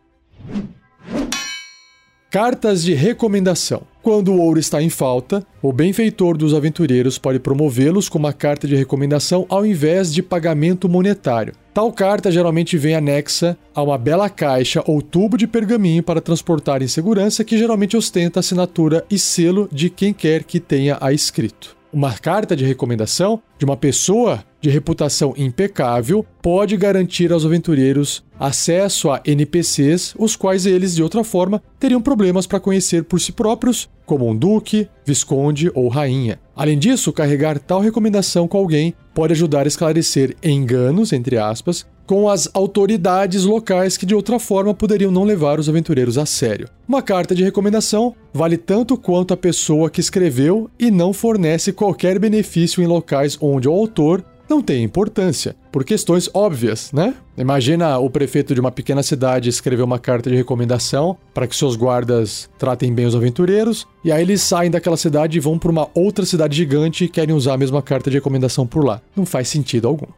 Cartas 2.31 2.85
de 2.85 2.95
recomendação. 2.95 3.83
Quando 4.01 4.31
o 4.31 4.41
ouro 4.41 4.61
está 4.61 4.81
em 4.81 4.89
falta, 4.89 5.45
o 5.61 5.73
benfeitor 5.73 6.37
dos 6.37 6.55
aventureiros 6.55 7.19
pode 7.19 7.41
promovê-los 7.41 8.09
com 8.09 8.21
uma 8.21 8.33
carta 8.33 8.69
de 8.69 8.77
recomendação 8.77 9.45
ao 9.49 9.67
invés 9.67 10.15
de 10.15 10.23
pagamento 10.23 10.89
monetário. 10.89 11.55
Tal 11.75 11.93
carta 11.93 12.31
geralmente 12.31 12.79
vem 12.79 12.95
anexa 12.95 13.59
a 13.75 13.83
uma 13.83 13.99
bela 13.99 14.31
caixa 14.31 14.81
ou 14.87 15.03
tubo 15.03 15.37
de 15.37 15.49
pergaminho 15.49 16.05
para 16.05 16.21
transportar 16.21 16.83
em 16.83 16.87
segurança 16.87 17.43
que 17.43 17.59
geralmente 17.59 17.97
ostenta 17.97 18.39
a 18.39 18.43
assinatura 18.43 19.05
e 19.11 19.19
selo 19.19 19.69
de 19.73 19.91
quem 19.91 20.13
quer 20.13 20.45
que 20.45 20.61
tenha 20.61 20.99
a 21.01 21.13
escrito. 21.13 21.80
Uma 21.93 22.13
carta 22.13 22.55
de 22.55 22.65
recomendação 22.65 23.43
de 23.59 23.65
uma 23.65 23.77
pessoa 23.77 24.45
de 24.61 24.71
reputação 24.71 25.35
impecável 25.37 26.25
pode 26.41 26.77
garantir 26.77 27.33
aos 27.33 27.45
aventureiros 27.45 28.23
acesso 28.39 29.11
a 29.11 29.21
NPCs, 29.25 30.15
os 30.17 30.37
quais 30.37 30.67
eles, 30.67 30.95
de 30.95 31.03
outra 31.03 31.25
forma, 31.25 31.61
teriam 31.81 32.01
problemas 32.01 32.47
para 32.47 32.61
conhecer 32.61 33.03
por 33.03 33.21
si 33.21 33.33
próprios, 33.33 33.91
como 34.07 34.29
um 34.29 34.37
duque, 34.37 34.89
visconde 35.05 35.69
ou 35.75 35.89
rainha. 35.89 36.39
Além 36.55 36.79
disso, 36.79 37.13
carregar 37.13 37.59
tal 37.59 37.81
recomendação 37.81 38.47
com 38.47 38.59
alguém 38.59 38.95
pode 39.13 39.33
ajudar 39.33 39.65
a 39.65 39.69
esclarecer 39.69 40.37
enganos, 40.45 41.13
entre 41.13 41.39
aspas, 41.39 41.85
com 42.11 42.29
as 42.29 42.51
autoridades 42.53 43.45
locais 43.45 43.97
que 43.97 44.05
de 44.05 44.17
outra 44.17 44.41
forma 44.41 44.75
poderiam 44.75 45.13
não 45.13 45.23
levar 45.23 45.61
os 45.61 45.69
aventureiros 45.69 46.19
a 46.19 46.27
sério. 46.27 46.69
Uma 46.89 47.03
carta 47.03 47.37
de 47.37 47.45
recomendação 47.45 48.17
vale 48.35 48.57
tanto 48.57 48.97
quanto 48.97 49.33
a 49.33 49.37
pessoa 49.37 49.89
que 49.89 50.01
escreveu 50.01 50.69
e 50.77 50.91
não 50.91 51.13
fornece 51.13 51.73
qualquer 51.73 52.19
benefício 52.19 52.83
em 52.83 52.87
locais 52.89 53.39
onde 53.41 53.69
o 53.69 53.73
autor 53.73 54.25
não 54.49 54.61
tem 54.61 54.83
importância, 54.83 55.55
por 55.71 55.85
questões 55.85 56.29
óbvias, 56.35 56.91
né? 56.91 57.15
Imagina 57.39 57.97
o 58.01 58.11
prefeito 58.11 58.55
de 58.55 58.61
uma 58.61 58.73
pequena 58.73 59.05
cidade 59.05 59.49
escrever 59.49 59.85
uma 59.85 60.01
carta 60.01 60.29
de 60.29 60.35
recomendação 60.35 61.17
para 61.33 61.47
que 61.47 61.55
seus 61.55 61.77
guardas 61.77 62.51
tratem 62.59 62.93
bem 62.93 63.07
os 63.07 63.15
aventureiros, 63.15 63.87
e 64.05 64.11
aí 64.11 64.23
eles 64.23 64.43
saem 64.43 64.69
daquela 64.69 64.97
cidade 64.97 65.39
e 65.39 65.41
vão 65.41 65.57
para 65.57 65.71
uma 65.71 65.89
outra 65.95 66.27
cidade 66.27 66.57
gigante 66.57 67.05
e 67.05 67.09
querem 67.09 67.37
usar 67.37 67.55
a 67.55 67.59
mesma 67.59 67.81
carta 67.81 68.11
de 68.11 68.17
recomendação 68.17 68.67
por 68.67 68.85
lá. 68.85 69.01
Não 69.15 69.25
faz 69.25 69.47
sentido 69.47 69.87
algum. 69.87 70.09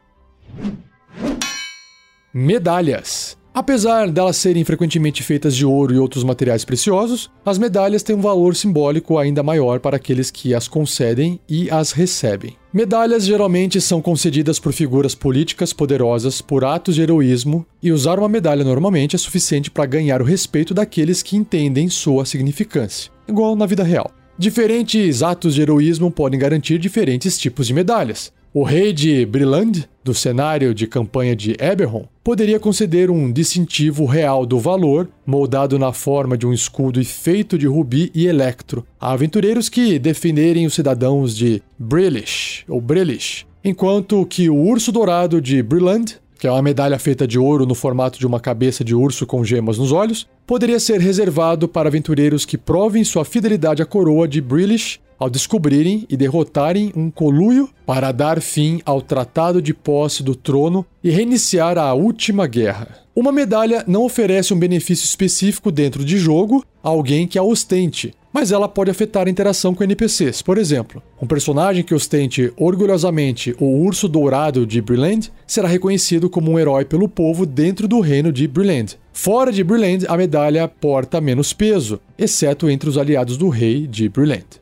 Medalhas. 2.34 3.36
Apesar 3.52 4.10
delas 4.10 4.38
serem 4.38 4.64
frequentemente 4.64 5.22
feitas 5.22 5.54
de 5.54 5.66
ouro 5.66 5.94
e 5.94 5.98
outros 5.98 6.24
materiais 6.24 6.64
preciosos, 6.64 7.30
as 7.44 7.58
medalhas 7.58 8.02
têm 8.02 8.16
um 8.16 8.22
valor 8.22 8.56
simbólico 8.56 9.18
ainda 9.18 9.42
maior 9.42 9.80
para 9.80 9.96
aqueles 9.96 10.30
que 10.30 10.54
as 10.54 10.66
concedem 10.66 11.38
e 11.46 11.70
as 11.70 11.92
recebem. 11.92 12.56
Medalhas 12.72 13.26
geralmente 13.26 13.82
são 13.82 14.00
concedidas 14.00 14.58
por 14.58 14.72
figuras 14.72 15.14
políticas 15.14 15.74
poderosas 15.74 16.40
por 16.40 16.64
atos 16.64 16.94
de 16.94 17.02
heroísmo, 17.02 17.66
e 17.82 17.92
usar 17.92 18.18
uma 18.18 18.30
medalha 18.30 18.64
normalmente 18.64 19.14
é 19.14 19.18
suficiente 19.18 19.70
para 19.70 19.84
ganhar 19.84 20.22
o 20.22 20.24
respeito 20.24 20.72
daqueles 20.72 21.22
que 21.22 21.36
entendem 21.36 21.90
sua 21.90 22.24
significância, 22.24 23.12
igual 23.28 23.54
na 23.54 23.66
vida 23.66 23.84
real. 23.84 24.10
Diferentes 24.38 25.22
atos 25.22 25.54
de 25.54 25.60
heroísmo 25.60 26.10
podem 26.10 26.40
garantir 26.40 26.78
diferentes 26.78 27.36
tipos 27.36 27.66
de 27.66 27.74
medalhas. 27.74 28.32
O 28.54 28.64
rei 28.64 28.92
de 28.92 29.24
Briland, 29.24 29.88
do 30.04 30.12
cenário 30.12 30.74
de 30.74 30.86
campanha 30.86 31.34
de 31.34 31.56
Eberron, 31.58 32.04
poderia 32.22 32.60
conceder 32.60 33.10
um 33.10 33.32
distintivo 33.32 34.04
real 34.04 34.44
do 34.44 34.58
valor, 34.58 35.08
moldado 35.24 35.78
na 35.78 35.90
forma 35.90 36.36
de 36.36 36.46
um 36.46 36.52
escudo 36.52 37.00
e 37.00 37.04
feito 37.04 37.56
de 37.56 37.66
rubi 37.66 38.12
e 38.14 38.26
electro, 38.26 38.84
a 39.00 39.12
aventureiros 39.12 39.70
que 39.70 39.98
defenderem 39.98 40.66
os 40.66 40.74
cidadãos 40.74 41.34
de 41.34 41.62
Brillish 41.78 42.66
ou 42.68 42.78
Brillish, 42.78 43.46
enquanto 43.64 44.26
que 44.26 44.50
o 44.50 44.56
urso 44.56 44.92
dourado 44.92 45.40
de 45.40 45.62
Briland, 45.62 46.16
que 46.38 46.46
é 46.46 46.52
uma 46.52 46.60
medalha 46.60 46.98
feita 46.98 47.26
de 47.26 47.38
ouro 47.38 47.64
no 47.64 47.74
formato 47.74 48.18
de 48.18 48.26
uma 48.26 48.38
cabeça 48.38 48.84
de 48.84 48.94
urso 48.94 49.24
com 49.24 49.42
gemas 49.42 49.78
nos 49.78 49.92
olhos, 49.92 50.28
poderia 50.46 50.78
ser 50.78 51.00
reservado 51.00 51.66
para 51.66 51.88
aventureiros 51.88 52.44
que 52.44 52.58
provem 52.58 53.02
sua 53.02 53.24
fidelidade 53.24 53.80
à 53.80 53.86
coroa 53.86 54.28
de 54.28 54.42
Brillish 54.42 55.00
ao 55.22 55.30
descobrirem 55.30 56.04
e 56.10 56.16
derrotarem 56.16 56.92
um 56.96 57.08
coluio 57.08 57.70
para 57.86 58.10
dar 58.10 58.40
fim 58.40 58.80
ao 58.84 59.00
Tratado 59.00 59.62
de 59.62 59.72
Posse 59.72 60.20
do 60.20 60.34
Trono 60.34 60.84
e 61.02 61.10
reiniciar 61.10 61.78
a 61.78 61.94
Última 61.94 62.48
Guerra. 62.48 62.88
Uma 63.14 63.30
medalha 63.30 63.84
não 63.86 64.04
oferece 64.04 64.52
um 64.52 64.58
benefício 64.58 65.04
específico 65.04 65.70
dentro 65.70 66.04
de 66.04 66.18
jogo 66.18 66.64
a 66.82 66.88
alguém 66.88 67.28
que 67.28 67.38
a 67.38 67.42
ostente, 67.44 68.12
mas 68.32 68.50
ela 68.50 68.68
pode 68.68 68.90
afetar 68.90 69.28
a 69.28 69.30
interação 69.30 69.72
com 69.72 69.84
NPCs. 69.84 70.42
Por 70.42 70.58
exemplo, 70.58 71.00
um 71.20 71.26
personagem 71.26 71.84
que 71.84 71.94
ostente 71.94 72.52
orgulhosamente 72.56 73.54
o 73.60 73.66
urso 73.66 74.08
dourado 74.08 74.66
de 74.66 74.82
Brilland 74.82 75.30
será 75.46 75.68
reconhecido 75.68 76.28
como 76.28 76.50
um 76.50 76.58
herói 76.58 76.84
pelo 76.84 77.08
povo 77.08 77.46
dentro 77.46 77.86
do 77.86 78.00
reino 78.00 78.32
de 78.32 78.48
Brilland. 78.48 78.98
Fora 79.12 79.52
de 79.52 79.62
Brilland, 79.62 80.04
a 80.08 80.16
medalha 80.16 80.66
porta 80.66 81.20
menos 81.20 81.52
peso, 81.52 82.00
exceto 82.18 82.68
entre 82.68 82.88
os 82.88 82.98
aliados 82.98 83.36
do 83.36 83.48
rei 83.48 83.86
de 83.86 84.08
Brilland. 84.08 84.61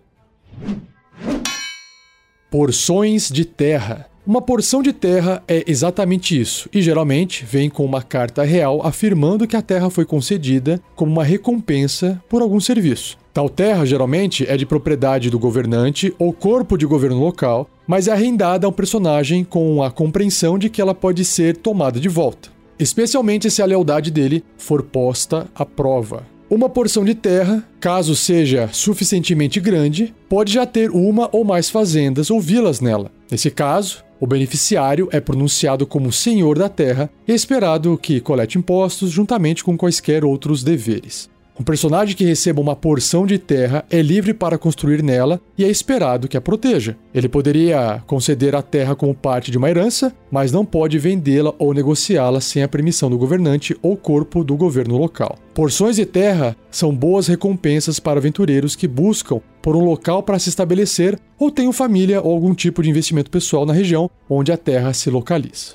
Porções 2.51 3.29
de 3.31 3.45
terra. 3.45 4.07
Uma 4.27 4.43
porção 4.43 4.83
de 4.83 4.93
terra 4.93 5.43
é 5.49 5.65
exatamente 5.67 6.39
isso, 6.39 6.69
e 6.73 6.83
geralmente 6.83 7.45
vem 7.45 7.71
com 7.71 7.85
uma 7.85 8.03
carta 8.03 8.43
real 8.43 8.85
afirmando 8.85 9.47
que 9.47 9.57
a 9.57 9.63
terra 9.63 9.89
foi 9.89 10.05
concedida 10.05 10.81
como 10.95 11.11
uma 11.13 11.25
recompensa 11.25 12.23
por 12.29 12.43
algum 12.43 12.61
serviço. 12.61 13.17
Tal 13.33 13.49
terra 13.49 13.87
geralmente 13.87 14.45
é 14.49 14.57
de 14.57 14.67
propriedade 14.67 15.31
do 15.31 15.39
governante 15.39 16.13
ou 16.19 16.33
corpo 16.33 16.77
de 16.77 16.85
governo 16.85 17.21
local, 17.21 17.71
mas 17.87 18.09
é 18.09 18.13
arrendada 18.13 18.67
a 18.67 18.71
um 18.71 18.73
personagem 18.73 19.45
com 19.45 19.83
a 19.83 19.91
compreensão 19.91 20.59
de 20.59 20.69
que 20.69 20.81
ela 20.81 20.95
pode 20.95 21.25
ser 21.25 21.57
tomada 21.57 22.01
de 22.01 22.09
volta, 22.09 22.51
especialmente 22.79 23.51
se 23.51 23.63
a 23.63 23.67
lealdade 23.67 24.11
dele 24.11 24.45
for 24.59 24.83
posta 24.83 25.47
à 25.55 25.65
prova. 25.65 26.25
Uma 26.51 26.69
porção 26.69 27.05
de 27.05 27.15
terra, 27.15 27.63
caso 27.79 28.17
seja 28.17 28.69
suficientemente 28.73 29.61
grande, 29.61 30.13
pode 30.29 30.53
já 30.53 30.67
ter 30.67 30.91
uma 30.91 31.29
ou 31.31 31.45
mais 31.45 31.71
fazendas 31.71 32.29
ou 32.29 32.41
vilas 32.41 32.81
nela. 32.81 33.13
Nesse 33.31 33.53
caso, 33.53 34.03
o 34.19 34.27
beneficiário 34.27 35.09
é 35.13 35.21
pronunciado 35.21 35.87
como 35.87 36.11
senhor 36.11 36.59
da 36.59 36.69
terra 36.69 37.09
e 37.27 37.33
esperado 37.33 37.97
que 37.97 38.21
colete 38.21 38.59
impostos 38.59 39.13
juntamente 39.13 39.63
com 39.63 39.79
quaisquer 39.79 40.25
outros 40.25 40.65
deveres. 40.65 41.30
Um 41.61 41.63
personagem 41.63 42.17
que 42.17 42.25
receba 42.25 42.59
uma 42.59 42.75
porção 42.75 43.27
de 43.27 43.39
terra 43.39 43.85
é 43.91 44.01
livre 44.01 44.33
para 44.33 44.57
construir 44.57 45.03
nela 45.03 45.39
e 45.59 45.63
é 45.63 45.69
esperado 45.69 46.27
que 46.27 46.39
a 46.39 46.41
proteja. 46.41 46.97
Ele 47.13 47.29
poderia 47.29 48.03
conceder 48.07 48.57
a 48.57 48.63
terra 48.63 48.97
como 48.97 49.15
parte 49.15 49.51
de 49.51 49.59
uma 49.59 49.69
herança, 49.69 50.11
mas 50.31 50.51
não 50.51 50.65
pode 50.65 50.99
vendê-la 50.99 51.53
ou 51.59 51.75
negociá-la 51.75 52.41
sem 52.41 52.63
a 52.63 52.69
permissão 52.69 53.11
do 53.11 53.19
governante 53.19 53.77
ou 53.83 53.95
corpo 53.95 54.43
do 54.43 54.57
governo 54.57 54.97
local. 54.97 55.39
Porções 55.53 55.97
de 55.97 56.07
terra 56.07 56.57
são 56.71 56.97
boas 56.97 57.27
recompensas 57.27 58.01
para 58.01 58.19
aventureiros 58.19 58.75
que 58.75 58.89
buscam 58.89 59.43
por 59.61 59.77
um 59.77 59.85
local 59.85 60.23
para 60.23 60.39
se 60.39 60.49
estabelecer 60.49 61.21
ou 61.39 61.51
tenham 61.51 61.75
família 61.75 62.23
ou 62.23 62.33
algum 62.33 62.55
tipo 62.55 62.83
de 62.83 62.89
investimento 62.89 63.31
pessoal 63.31 63.67
na 63.67 63.75
região 63.75 64.11
onde 64.31 64.51
a 64.51 64.57
terra 64.57 64.95
se 64.95 65.11
localiza. 65.11 65.75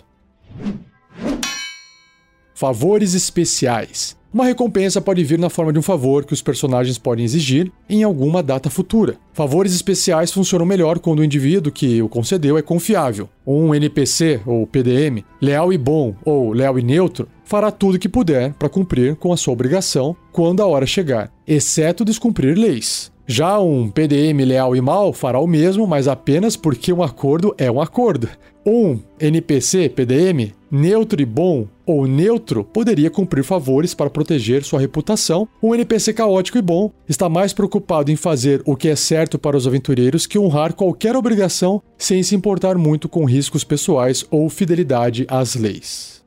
Favores 2.55 3.13
especiais. 3.13 4.17
Uma 4.35 4.43
recompensa 4.43 4.99
pode 4.99 5.23
vir 5.23 5.39
na 5.39 5.49
forma 5.49 5.71
de 5.71 5.79
um 5.79 5.81
favor 5.81 6.25
que 6.25 6.33
os 6.33 6.41
personagens 6.41 6.97
podem 6.97 7.23
exigir 7.23 7.71
em 7.87 8.03
alguma 8.03 8.43
data 8.43 8.69
futura. 8.69 9.15
Favores 9.31 9.73
especiais 9.73 10.29
funcionam 10.29 10.65
melhor 10.65 10.99
quando 10.99 11.19
o 11.19 11.23
indivíduo 11.23 11.71
que 11.71 12.01
o 12.01 12.09
concedeu 12.09 12.57
é 12.57 12.61
confiável. 12.61 13.29
Um 13.47 13.73
NPC 13.73 14.41
ou 14.45 14.67
PDM, 14.67 15.23
leal 15.41 15.71
e 15.71 15.77
bom 15.77 16.13
ou 16.25 16.51
leal 16.51 16.77
e 16.77 16.83
neutro, 16.83 17.29
fará 17.45 17.71
tudo 17.71 17.95
o 17.95 17.97
que 17.97 18.09
puder 18.09 18.53
para 18.55 18.67
cumprir 18.67 19.15
com 19.15 19.31
a 19.31 19.37
sua 19.37 19.53
obrigação 19.53 20.13
quando 20.33 20.61
a 20.61 20.67
hora 20.67 20.85
chegar, 20.85 21.31
exceto 21.47 22.03
descumprir 22.03 22.57
leis. 22.57 23.09
Já 23.25 23.57
um 23.57 23.89
PDM 23.89 24.43
leal 24.45 24.75
e 24.75 24.81
mal 24.81 25.13
fará 25.13 25.39
o 25.39 25.47
mesmo, 25.47 25.87
mas 25.87 26.09
apenas 26.09 26.57
porque 26.57 26.91
um 26.91 27.01
acordo 27.01 27.55
é 27.57 27.71
um 27.71 27.79
acordo. 27.79 28.27
Um 28.65 28.99
NPC 29.17 29.89
PDM 29.89 30.53
neutro 30.75 31.21
e 31.21 31.25
bom 31.25 31.67
ou 31.85 32.05
neutro 32.05 32.63
poderia 32.63 33.09
cumprir 33.09 33.43
favores 33.43 33.93
para 33.93 34.09
proteger 34.09 34.63
sua 34.63 34.79
reputação. 34.79 35.47
Um 35.63 35.73
NPC 35.73 36.13
caótico 36.13 36.57
e 36.57 36.61
bom 36.61 36.91
está 37.07 37.29
mais 37.29 37.53
preocupado 37.53 38.11
em 38.11 38.15
fazer 38.15 38.61
o 38.65 38.75
que 38.75 38.89
é 38.89 38.95
certo 38.95 39.39
para 39.39 39.55
os 39.55 39.65
aventureiros 39.65 40.27
que 40.27 40.37
honrar 40.37 40.73
qualquer 40.73 41.15
obrigação 41.15 41.81
sem 41.97 42.21
se 42.21 42.35
importar 42.35 42.77
muito 42.77 43.07
com 43.07 43.25
riscos 43.25 43.63
pessoais 43.63 44.25
ou 44.29 44.49
fidelidade 44.49 45.25
às 45.29 45.55
leis. 45.55 46.23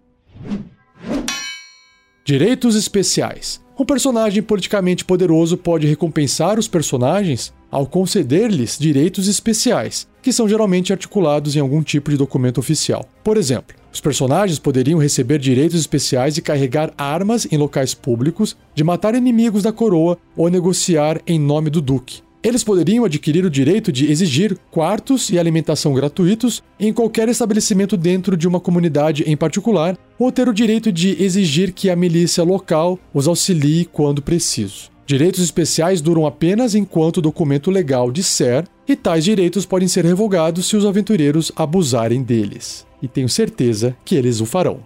Direitos 2.24 2.74
especiais. 2.74 3.60
Um 3.78 3.84
personagem 3.84 4.42
politicamente 4.42 5.04
poderoso 5.04 5.56
pode 5.56 5.86
recompensar 5.86 6.58
os 6.58 6.66
personagens 6.66 7.54
ao 7.70 7.86
conceder-lhes 7.86 8.76
direitos 8.76 9.28
especiais, 9.28 10.08
que 10.20 10.32
são 10.32 10.48
geralmente 10.48 10.92
articulados 10.92 11.54
em 11.54 11.60
algum 11.60 11.82
tipo 11.82 12.10
de 12.10 12.16
documento 12.16 12.58
oficial. 12.58 13.08
Por 13.22 13.36
exemplo, 13.36 13.76
os 13.92 14.00
personagens 14.00 14.58
poderiam 14.58 14.98
receber 14.98 15.38
direitos 15.38 15.78
especiais 15.78 16.34
de 16.34 16.42
carregar 16.42 16.92
armas 16.96 17.46
em 17.50 17.56
locais 17.56 17.94
públicos, 17.94 18.56
de 18.74 18.84
matar 18.84 19.14
inimigos 19.14 19.62
da 19.62 19.72
coroa 19.72 20.18
ou 20.36 20.48
negociar 20.48 21.20
em 21.26 21.38
nome 21.38 21.70
do 21.70 21.80
duque. 21.80 22.22
Eles 22.40 22.62
poderiam 22.62 23.04
adquirir 23.04 23.44
o 23.44 23.50
direito 23.50 23.90
de 23.90 24.10
exigir 24.10 24.56
quartos 24.70 25.28
e 25.28 25.38
alimentação 25.38 25.92
gratuitos 25.92 26.62
em 26.78 26.92
qualquer 26.92 27.28
estabelecimento 27.28 27.96
dentro 27.96 28.36
de 28.36 28.46
uma 28.46 28.60
comunidade 28.60 29.24
em 29.26 29.36
particular, 29.36 29.98
ou 30.18 30.30
ter 30.30 30.48
o 30.48 30.54
direito 30.54 30.92
de 30.92 31.20
exigir 31.22 31.72
que 31.72 31.90
a 31.90 31.96
milícia 31.96 32.44
local 32.44 32.98
os 33.12 33.26
auxilie 33.26 33.84
quando 33.84 34.22
preciso. 34.22 34.88
Direitos 35.04 35.42
especiais 35.42 36.00
duram 36.00 36.26
apenas 36.26 36.74
enquanto 36.74 37.16
o 37.16 37.22
documento 37.22 37.70
legal 37.70 38.10
disser, 38.10 38.64
e 38.86 38.94
tais 38.94 39.24
direitos 39.24 39.66
podem 39.66 39.88
ser 39.88 40.04
revogados 40.04 40.66
se 40.66 40.76
os 40.76 40.86
aventureiros 40.86 41.50
abusarem 41.56 42.22
deles. 42.22 42.87
E 43.02 43.08
tenho 43.08 43.28
certeza 43.28 43.96
que 44.04 44.14
eles 44.14 44.40
o 44.40 44.46
farão. 44.46 44.80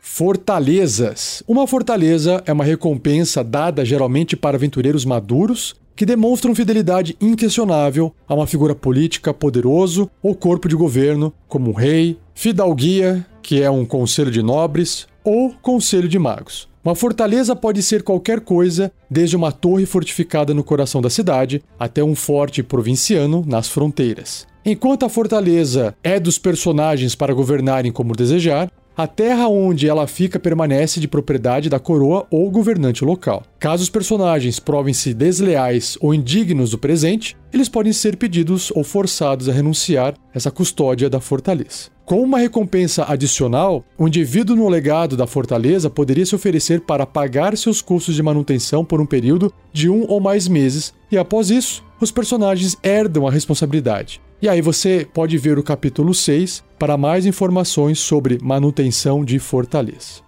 Fortalezas. 0.00 1.42
Uma 1.46 1.66
fortaleza 1.66 2.42
é 2.46 2.52
uma 2.52 2.64
recompensa 2.64 3.44
dada 3.44 3.84
geralmente 3.84 4.34
para 4.34 4.56
aventureiros 4.56 5.04
maduros 5.04 5.76
que 5.94 6.06
demonstram 6.06 6.54
fidelidade 6.54 7.16
inquestionável 7.20 8.14
a 8.26 8.34
uma 8.34 8.46
figura 8.46 8.74
política 8.74 9.34
poderoso 9.34 10.10
ou 10.22 10.34
corpo 10.34 10.68
de 10.68 10.76
governo, 10.76 11.32
como 11.48 11.70
um 11.70 11.74
rei, 11.74 12.18
fidalguia, 12.34 13.26
que 13.42 13.62
é 13.62 13.70
um 13.70 13.84
conselho 13.84 14.30
de 14.30 14.42
nobres, 14.42 15.06
ou 15.24 15.54
conselho 15.60 16.08
de 16.08 16.18
magos. 16.18 16.68
Uma 16.86 16.94
fortaleza 16.94 17.56
pode 17.56 17.82
ser 17.82 18.04
qualquer 18.04 18.38
coisa, 18.38 18.92
desde 19.10 19.34
uma 19.34 19.50
torre 19.50 19.84
fortificada 19.84 20.54
no 20.54 20.62
coração 20.62 21.02
da 21.02 21.10
cidade 21.10 21.60
até 21.76 22.00
um 22.04 22.14
forte 22.14 22.62
provinciano 22.62 23.42
nas 23.44 23.68
fronteiras. 23.68 24.46
Enquanto 24.64 25.04
a 25.04 25.08
fortaleza 25.08 25.96
é 26.00 26.20
dos 26.20 26.38
personagens 26.38 27.16
para 27.16 27.34
governarem 27.34 27.90
como 27.90 28.14
desejar, 28.14 28.70
a 28.96 29.04
terra 29.08 29.48
onde 29.48 29.88
ela 29.88 30.06
fica 30.06 30.38
permanece 30.38 31.00
de 31.00 31.08
propriedade 31.08 31.68
da 31.68 31.80
coroa 31.80 32.24
ou 32.30 32.48
governante 32.52 33.04
local. 33.04 33.42
Caso 33.58 33.82
os 33.82 33.90
personagens 33.90 34.60
provem-se 34.60 35.12
desleais 35.12 35.98
ou 36.00 36.14
indignos 36.14 36.70
do 36.70 36.78
presente, 36.78 37.36
eles 37.52 37.68
podem 37.68 37.92
ser 37.92 38.16
pedidos 38.16 38.70
ou 38.70 38.84
forçados 38.84 39.48
a 39.48 39.52
renunciar 39.52 40.14
essa 40.32 40.52
custódia 40.52 41.10
da 41.10 41.18
fortaleza. 41.18 41.95
Com 42.06 42.22
uma 42.22 42.38
recompensa 42.38 43.04
adicional, 43.08 43.84
o 43.98 44.06
indivíduo 44.06 44.54
no 44.54 44.68
legado 44.68 45.16
da 45.16 45.26
fortaleza 45.26 45.90
poderia 45.90 46.24
se 46.24 46.36
oferecer 46.36 46.82
para 46.82 47.04
pagar 47.04 47.56
seus 47.56 47.82
custos 47.82 48.14
de 48.14 48.22
manutenção 48.22 48.84
por 48.84 49.00
um 49.00 49.04
período 49.04 49.52
de 49.72 49.90
um 49.90 50.06
ou 50.06 50.20
mais 50.20 50.46
meses, 50.46 50.94
e 51.10 51.18
após 51.18 51.50
isso, 51.50 51.84
os 52.00 52.12
personagens 52.12 52.76
herdam 52.80 53.26
a 53.26 53.30
responsabilidade. 53.30 54.20
E 54.40 54.48
aí 54.48 54.62
você 54.62 55.04
pode 55.12 55.36
ver 55.36 55.58
o 55.58 55.64
capítulo 55.64 56.14
6 56.14 56.62
para 56.78 56.96
mais 56.96 57.26
informações 57.26 57.98
sobre 57.98 58.38
manutenção 58.40 59.24
de 59.24 59.40
fortaleza. 59.40 60.22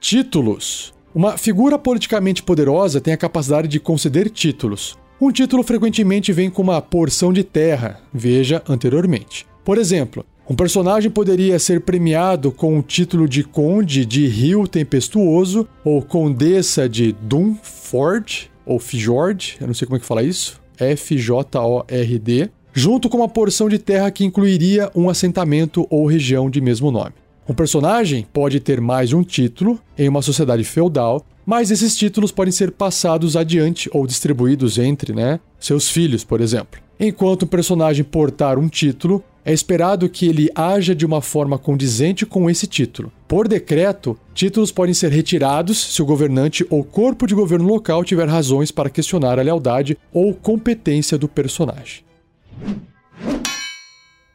Títulos. 0.00 0.94
Uma 1.14 1.36
figura 1.36 1.78
politicamente 1.78 2.42
poderosa 2.42 2.98
tem 2.98 3.12
a 3.12 3.18
capacidade 3.18 3.68
de 3.68 3.78
conceder 3.78 4.30
títulos. 4.30 4.96
Um 5.20 5.30
título 5.30 5.62
frequentemente 5.62 6.32
vem 6.32 6.50
com 6.50 6.60
uma 6.60 6.82
porção 6.82 7.32
de 7.32 7.44
terra, 7.44 8.00
veja 8.12 8.60
anteriormente. 8.68 9.46
Por 9.64 9.78
exemplo, 9.78 10.26
um 10.50 10.56
personagem 10.56 11.08
poderia 11.08 11.58
ser 11.58 11.80
premiado 11.82 12.50
com 12.50 12.76
o 12.76 12.82
título 12.82 13.28
de 13.28 13.44
Conde 13.44 14.04
de 14.04 14.26
Rio 14.26 14.66
Tempestuoso 14.66 15.68
ou 15.84 16.02
Condessa 16.02 16.88
de 16.88 17.12
Dunford 17.12 18.50
ou 18.66 18.80
Fjord, 18.80 19.56
eu 19.60 19.68
não 19.68 19.74
sei 19.74 19.86
como 19.86 19.96
é 19.96 20.00
que 20.00 20.06
fala 20.06 20.22
isso, 20.22 20.60
F-J-O-R-D, 20.78 22.50
junto 22.72 23.08
com 23.08 23.18
uma 23.18 23.28
porção 23.28 23.68
de 23.68 23.78
terra 23.78 24.10
que 24.10 24.24
incluiria 24.24 24.90
um 24.96 25.08
assentamento 25.08 25.86
ou 25.88 26.06
região 26.06 26.50
de 26.50 26.60
mesmo 26.60 26.90
nome. 26.90 27.12
Um 27.48 27.54
personagem 27.54 28.26
pode 28.32 28.58
ter 28.58 28.80
mais 28.80 29.10
de 29.10 29.16
um 29.16 29.22
título 29.22 29.78
em 29.96 30.08
uma 30.08 30.22
sociedade 30.22 30.64
feudal, 30.64 31.24
mas 31.44 31.70
esses 31.70 31.96
títulos 31.96 32.32
podem 32.32 32.52
ser 32.52 32.72
passados 32.72 33.36
adiante 33.36 33.88
ou 33.92 34.06
distribuídos 34.06 34.78
entre 34.78 35.12
né, 35.12 35.40
seus 35.58 35.88
filhos, 35.88 36.24
por 36.24 36.40
exemplo. 36.40 36.80
Enquanto 36.98 37.42
um 37.42 37.48
personagem 37.48 38.04
portar 38.04 38.58
um 38.58 38.68
título, 38.68 39.22
é 39.44 39.52
esperado 39.52 40.08
que 40.08 40.26
ele 40.26 40.48
haja 40.54 40.94
de 40.94 41.04
uma 41.04 41.20
forma 41.20 41.58
condizente 41.58 42.24
com 42.24 42.48
esse 42.48 42.66
título. 42.66 43.12
Por 43.28 43.46
decreto, 43.46 44.18
títulos 44.32 44.72
podem 44.72 44.94
ser 44.94 45.12
retirados 45.12 45.76
se 45.94 46.00
o 46.00 46.06
governante 46.06 46.64
ou 46.70 46.82
corpo 46.82 47.26
de 47.26 47.34
governo 47.34 47.66
local 47.66 48.02
tiver 48.04 48.26
razões 48.26 48.70
para 48.70 48.88
questionar 48.88 49.38
a 49.38 49.42
lealdade 49.42 49.98
ou 50.12 50.32
competência 50.32 51.18
do 51.18 51.28
personagem. 51.28 52.02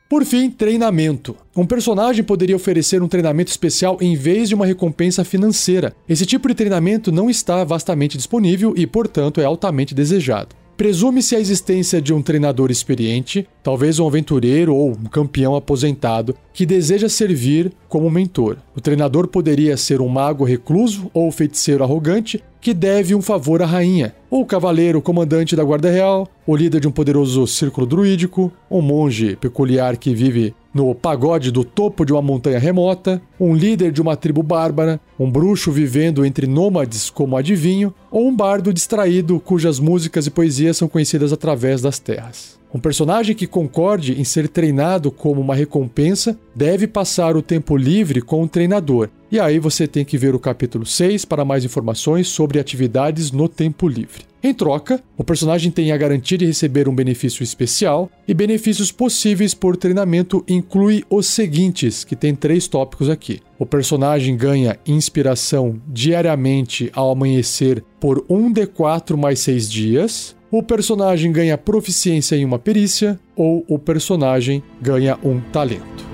Por 0.09 0.25
fim, 0.25 0.49
treinamento. 0.49 1.35
Um 1.55 1.67
personagem 1.67 2.23
poderia 2.23 2.55
oferecer 2.55 2.99
um 2.99 3.07
treinamento 3.07 3.51
especial 3.51 3.95
em 4.01 4.15
vez 4.15 4.49
de 4.49 4.55
uma 4.55 4.65
recompensa 4.65 5.23
financeira. 5.23 5.95
Esse 6.09 6.25
tipo 6.25 6.47
de 6.47 6.55
treinamento 6.55 7.11
não 7.11 7.29
está 7.29 7.63
vastamente 7.63 8.17
disponível 8.17 8.73
e, 8.75 8.87
portanto, 8.87 9.39
é 9.39 9.45
altamente 9.45 9.93
desejado. 9.93 10.55
Presume-se 10.79 11.35
a 11.35 11.39
existência 11.41 12.01
de 12.01 12.13
um 12.13 12.21
treinador 12.21 12.71
experiente, 12.71 13.45
talvez 13.61 13.99
um 13.99 14.07
aventureiro 14.07 14.73
ou 14.73 14.91
um 14.91 15.09
campeão 15.11 15.53
aposentado, 15.53 16.33
que 16.53 16.65
deseja 16.65 17.09
servir 17.09 17.73
como 17.89 18.09
mentor. 18.09 18.55
O 18.73 18.79
treinador 18.79 19.27
poderia 19.27 19.75
ser 19.75 19.99
um 19.99 20.07
mago 20.07 20.45
recluso 20.45 21.11
ou 21.13 21.29
feiticeiro 21.33 21.83
arrogante 21.83 22.41
que 22.61 22.73
deve 22.73 23.13
um 23.13 23.21
favor 23.21 23.61
à 23.61 23.65
rainha, 23.65 24.15
ou 24.29 24.45
cavaleiro 24.45 25.01
comandante 25.01 25.53
da 25.53 25.65
Guarda 25.65 25.89
Real, 25.89 26.25
o 26.47 26.55
líder 26.55 26.79
de 26.79 26.87
um 26.87 26.91
poderoso 26.91 27.45
círculo 27.45 27.85
druídico, 27.85 28.49
um 28.71 28.81
monge 28.81 29.35
peculiar 29.35 29.97
que 29.97 30.15
vive 30.15 30.53
no 30.73 30.93
pagode 30.93 31.51
do 31.51 31.63
topo 31.63 32.05
de 32.05 32.13
uma 32.13 32.21
montanha 32.21 32.59
remota, 32.59 33.21
um 33.39 33.55
líder 33.55 33.91
de 33.91 34.01
uma 34.01 34.15
tribo 34.15 34.43
bárbara, 34.43 34.99
um 35.19 35.29
bruxo 35.29 35.71
vivendo 35.71 36.25
entre 36.25 36.45
nômades 36.45 37.09
como 37.09 37.37
adivinho, 37.37 37.93
ou 38.11 38.27
um 38.27 38.35
bardo 38.35 38.73
distraído 38.73 39.39
cujas 39.39 39.79
músicas 39.79 40.27
e 40.27 40.31
poesias 40.31 40.77
são 40.77 40.87
conhecidas 40.87 41.33
através 41.33 41.81
das 41.81 41.99
terras. 41.99 42.58
Um 42.73 42.79
personagem 42.79 43.35
que 43.35 43.47
concorde 43.47 44.19
em 44.19 44.23
ser 44.23 44.47
treinado 44.47 45.11
como 45.11 45.41
uma 45.41 45.55
recompensa 45.55 46.39
deve 46.55 46.85
passar 46.85 47.35
o 47.35 47.41
tempo 47.41 47.75
livre 47.75 48.21
com 48.21 48.43
o 48.43 48.47
treinador. 48.47 49.09
E 49.31 49.39
aí 49.39 49.57
você 49.59 49.87
tem 49.87 50.05
que 50.05 50.17
ver 50.17 50.35
o 50.35 50.39
capítulo 50.39 50.85
6 50.85 51.25
para 51.25 51.45
mais 51.45 51.65
informações 51.65 52.27
sobre 52.27 52.59
atividades 52.59 53.31
no 53.31 53.49
tempo 53.49 53.87
livre. 53.87 54.29
Em 54.41 54.53
troca, 54.53 55.03
o 55.17 55.23
personagem 55.23 55.69
tem 55.69 55.91
a 55.91 55.97
garantia 55.97 56.37
de 56.37 56.45
receber 56.45 56.87
um 56.87 56.95
benefício 56.95 57.43
especial, 57.43 58.09
e 58.27 58.33
benefícios 58.33 58.91
possíveis 58.91 59.53
por 59.53 59.75
treinamento 59.75 60.45
inclui 60.47 61.03
os 61.09 61.27
seguintes, 61.27 62.05
que 62.05 62.15
tem 62.15 62.33
três 62.33 62.67
tópicos 62.67 63.09
aqui. 63.09 63.41
O 63.57 63.65
personagem 63.65 64.37
ganha 64.37 64.79
inspiração 64.87 65.81
diariamente 65.87 66.89
ao 66.93 67.11
amanhecer 67.11 67.83
por 67.99 68.21
1d4 68.27 69.17
mais 69.17 69.39
6 69.39 69.69
dias 69.69 70.38
o 70.51 70.63
personagem 70.63 71.31
ganha 71.31 71.57
proficiência 71.57 72.35
em 72.35 72.43
uma 72.43 72.57
perícia 72.57 73.19
ou 73.35 73.63
o 73.67 73.77
personagem 73.77 74.63
ganha 74.81 75.17
um 75.23 75.39
talento. 75.39 76.09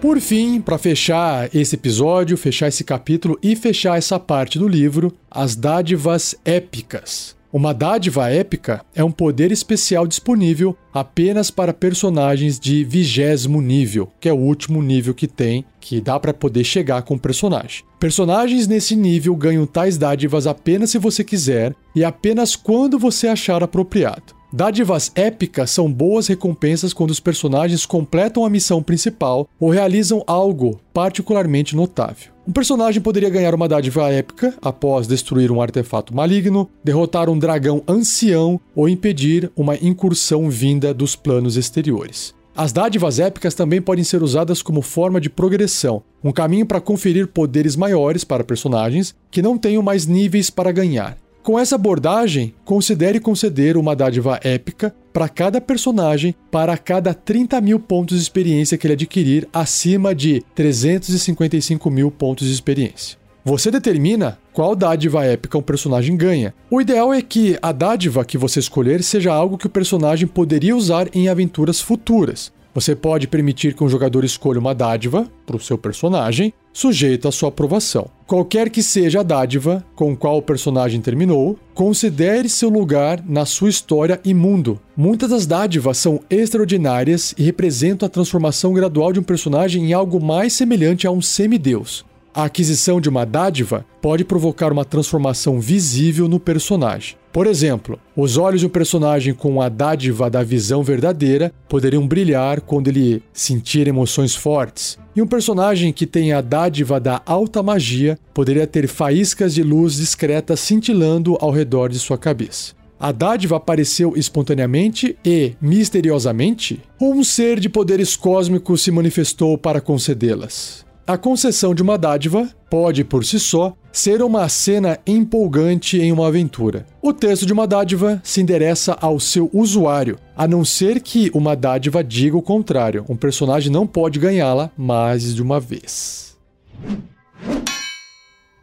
Por 0.00 0.18
fim, 0.18 0.60
para 0.60 0.78
fechar 0.78 1.54
esse 1.54 1.76
episódio, 1.76 2.36
fechar 2.36 2.68
esse 2.68 2.82
capítulo 2.82 3.38
e 3.42 3.54
fechar 3.54 3.98
essa 3.98 4.18
parte 4.18 4.58
do 4.58 4.66
livro, 4.66 5.12
as 5.30 5.54
dádivas 5.54 6.34
épicas. 6.42 7.36
Uma 7.52 7.74
dádiva 7.74 8.30
épica 8.30 8.84
é 8.94 9.02
um 9.02 9.10
poder 9.10 9.50
especial 9.50 10.06
disponível 10.06 10.76
apenas 10.94 11.50
para 11.50 11.74
personagens 11.74 12.60
de 12.60 12.84
vigésimo 12.84 13.60
nível, 13.60 14.08
que 14.20 14.28
é 14.28 14.32
o 14.32 14.38
último 14.38 14.80
nível 14.80 15.12
que 15.12 15.26
tem, 15.26 15.64
que 15.80 16.00
dá 16.00 16.20
para 16.20 16.32
poder 16.32 16.62
chegar 16.62 17.02
com 17.02 17.14
o 17.14 17.18
personagem. 17.18 17.82
Personagens 17.98 18.68
nesse 18.68 18.94
nível 18.94 19.34
ganham 19.34 19.66
tais 19.66 19.98
dádivas 19.98 20.46
apenas 20.46 20.90
se 20.90 20.98
você 20.98 21.24
quiser 21.24 21.74
e 21.92 22.04
apenas 22.04 22.54
quando 22.54 23.00
você 23.00 23.26
achar 23.26 23.64
apropriado. 23.64 24.39
Dádivas 24.52 25.12
épicas 25.14 25.70
são 25.70 25.90
boas 25.90 26.26
recompensas 26.26 26.92
quando 26.92 27.12
os 27.12 27.20
personagens 27.20 27.86
completam 27.86 28.44
a 28.44 28.50
missão 28.50 28.82
principal 28.82 29.48
ou 29.60 29.70
realizam 29.70 30.24
algo 30.26 30.80
particularmente 30.92 31.76
notável. 31.76 32.32
Um 32.48 32.52
personagem 32.52 33.00
poderia 33.00 33.30
ganhar 33.30 33.54
uma 33.54 33.68
dádiva 33.68 34.10
épica 34.10 34.52
após 34.60 35.06
destruir 35.06 35.52
um 35.52 35.62
artefato 35.62 36.14
maligno, 36.14 36.68
derrotar 36.82 37.30
um 37.30 37.38
dragão 37.38 37.80
ancião 37.86 38.60
ou 38.74 38.88
impedir 38.88 39.52
uma 39.54 39.76
incursão 39.76 40.50
vinda 40.50 40.92
dos 40.92 41.14
planos 41.14 41.56
exteriores. 41.56 42.34
As 42.56 42.72
dádivas 42.72 43.20
épicas 43.20 43.54
também 43.54 43.80
podem 43.80 44.02
ser 44.02 44.20
usadas 44.20 44.62
como 44.62 44.82
forma 44.82 45.20
de 45.20 45.30
progressão, 45.30 46.02
um 46.24 46.32
caminho 46.32 46.66
para 46.66 46.80
conferir 46.80 47.28
poderes 47.28 47.76
maiores 47.76 48.24
para 48.24 48.42
personagens 48.42 49.14
que 49.30 49.40
não 49.40 49.56
tenham 49.56 49.82
mais 49.82 50.06
níveis 50.06 50.50
para 50.50 50.72
ganhar. 50.72 51.16
Com 51.42 51.58
essa 51.58 51.74
abordagem, 51.74 52.54
considere 52.66 53.18
conceder 53.18 53.78
uma 53.78 53.96
dádiva 53.96 54.38
épica 54.44 54.94
para 55.10 55.26
cada 55.26 55.58
personagem 55.58 56.34
para 56.50 56.76
cada 56.76 57.14
30 57.14 57.58
mil 57.62 57.80
pontos 57.80 58.18
de 58.18 58.22
experiência 58.22 58.76
que 58.76 58.86
ele 58.86 58.92
adquirir 58.92 59.48
acima 59.50 60.14
de 60.14 60.44
355 60.54 61.90
mil 61.90 62.10
pontos 62.10 62.46
de 62.46 62.52
experiência. 62.52 63.18
Você 63.42 63.70
determina 63.70 64.38
qual 64.52 64.76
dádiva 64.76 65.24
épica 65.24 65.56
um 65.56 65.62
personagem 65.62 66.14
ganha. 66.14 66.54
O 66.70 66.78
ideal 66.78 67.12
é 67.12 67.22
que 67.22 67.58
a 67.62 67.72
dádiva 67.72 68.22
que 68.22 68.36
você 68.36 68.60
escolher 68.60 69.02
seja 69.02 69.32
algo 69.32 69.56
que 69.56 69.66
o 69.66 69.70
personagem 69.70 70.28
poderia 70.28 70.76
usar 70.76 71.08
em 71.14 71.26
aventuras 71.26 71.80
futuras. 71.80 72.52
Você 72.72 72.94
pode 72.94 73.26
permitir 73.26 73.74
que 73.74 73.82
um 73.82 73.88
jogador 73.88 74.24
escolha 74.24 74.60
uma 74.60 74.74
dádiva 74.74 75.28
para 75.44 75.56
o 75.56 75.60
seu 75.60 75.76
personagem, 75.76 76.52
sujeita 76.72 77.28
à 77.28 77.32
sua 77.32 77.48
aprovação. 77.48 78.08
Qualquer 78.28 78.70
que 78.70 78.80
seja 78.80 79.20
a 79.20 79.24
dádiva 79.24 79.84
com 79.96 80.16
qual 80.16 80.38
o 80.38 80.42
personagem 80.42 81.00
terminou, 81.00 81.58
considere 81.74 82.48
seu 82.48 82.68
lugar 82.68 83.20
na 83.26 83.44
sua 83.44 83.68
história 83.68 84.20
e 84.24 84.32
mundo. 84.32 84.78
Muitas 84.96 85.30
das 85.30 85.46
dádivas 85.46 85.98
são 85.98 86.20
extraordinárias 86.30 87.34
e 87.36 87.42
representam 87.42 88.06
a 88.06 88.10
transformação 88.10 88.72
gradual 88.72 89.12
de 89.12 89.18
um 89.18 89.24
personagem 89.24 89.86
em 89.86 89.92
algo 89.92 90.20
mais 90.20 90.52
semelhante 90.52 91.08
a 91.08 91.10
um 91.10 91.20
semideus. 91.20 92.04
A 92.32 92.44
aquisição 92.44 93.00
de 93.00 93.08
uma 93.08 93.26
dádiva 93.26 93.84
pode 94.00 94.24
provocar 94.24 94.72
uma 94.72 94.84
transformação 94.84 95.58
visível 95.58 96.28
no 96.28 96.38
personagem. 96.38 97.16
Por 97.32 97.46
exemplo, 97.46 97.98
os 98.16 98.36
olhos 98.36 98.60
de 98.60 98.66
um 98.66 98.70
personagem 98.70 99.32
com 99.32 99.62
a 99.62 99.68
dádiva 99.68 100.28
da 100.28 100.42
visão 100.42 100.82
verdadeira 100.82 101.52
poderiam 101.68 102.06
brilhar 102.06 102.60
quando 102.60 102.88
ele 102.88 103.22
sentir 103.32 103.86
emoções 103.86 104.34
fortes, 104.34 104.98
e 105.14 105.22
um 105.22 105.26
personagem 105.26 105.92
que 105.92 106.06
tem 106.06 106.32
a 106.32 106.40
dádiva 106.40 106.98
da 106.98 107.22
alta 107.24 107.62
magia 107.62 108.18
poderia 108.34 108.66
ter 108.66 108.88
faíscas 108.88 109.54
de 109.54 109.62
luz 109.62 109.94
discretas 109.94 110.58
cintilando 110.58 111.36
ao 111.40 111.52
redor 111.52 111.88
de 111.88 112.00
sua 112.00 112.18
cabeça. 112.18 112.74
A 112.98 113.12
dádiva 113.12 113.56
apareceu 113.56 114.14
espontaneamente 114.16 115.16
e 115.24 115.54
misteriosamente? 115.60 116.82
Ou 116.98 117.14
um 117.14 117.24
ser 117.24 117.58
de 117.58 117.68
poderes 117.68 118.14
cósmicos 118.16 118.82
se 118.82 118.90
manifestou 118.90 119.56
para 119.56 119.80
concedê-las? 119.80 120.84
A 121.06 121.18
concessão 121.18 121.74
de 121.74 121.82
uma 121.82 121.98
dádiva 121.98 122.48
pode, 122.68 123.02
por 123.02 123.24
si 123.24 123.40
só, 123.40 123.74
ser 123.92 124.22
uma 124.22 124.48
cena 124.48 124.98
empolgante 125.06 125.98
em 125.98 126.12
uma 126.12 126.28
aventura. 126.28 126.86
O 127.02 127.12
texto 127.12 127.44
de 127.44 127.52
uma 127.52 127.66
dádiva 127.66 128.20
se 128.22 128.40
endereça 128.40 128.96
ao 129.00 129.18
seu 129.18 129.50
usuário, 129.52 130.18
a 130.36 130.46
não 130.46 130.64
ser 130.64 131.00
que 131.00 131.30
uma 131.34 131.56
dádiva 131.56 132.04
diga 132.04 132.36
o 132.36 132.42
contrário. 132.42 133.04
Um 133.08 133.16
personagem 133.16 133.72
não 133.72 133.86
pode 133.86 134.20
ganhá-la 134.20 134.70
mais 134.76 135.34
de 135.34 135.42
uma 135.42 135.58
vez. 135.58 136.36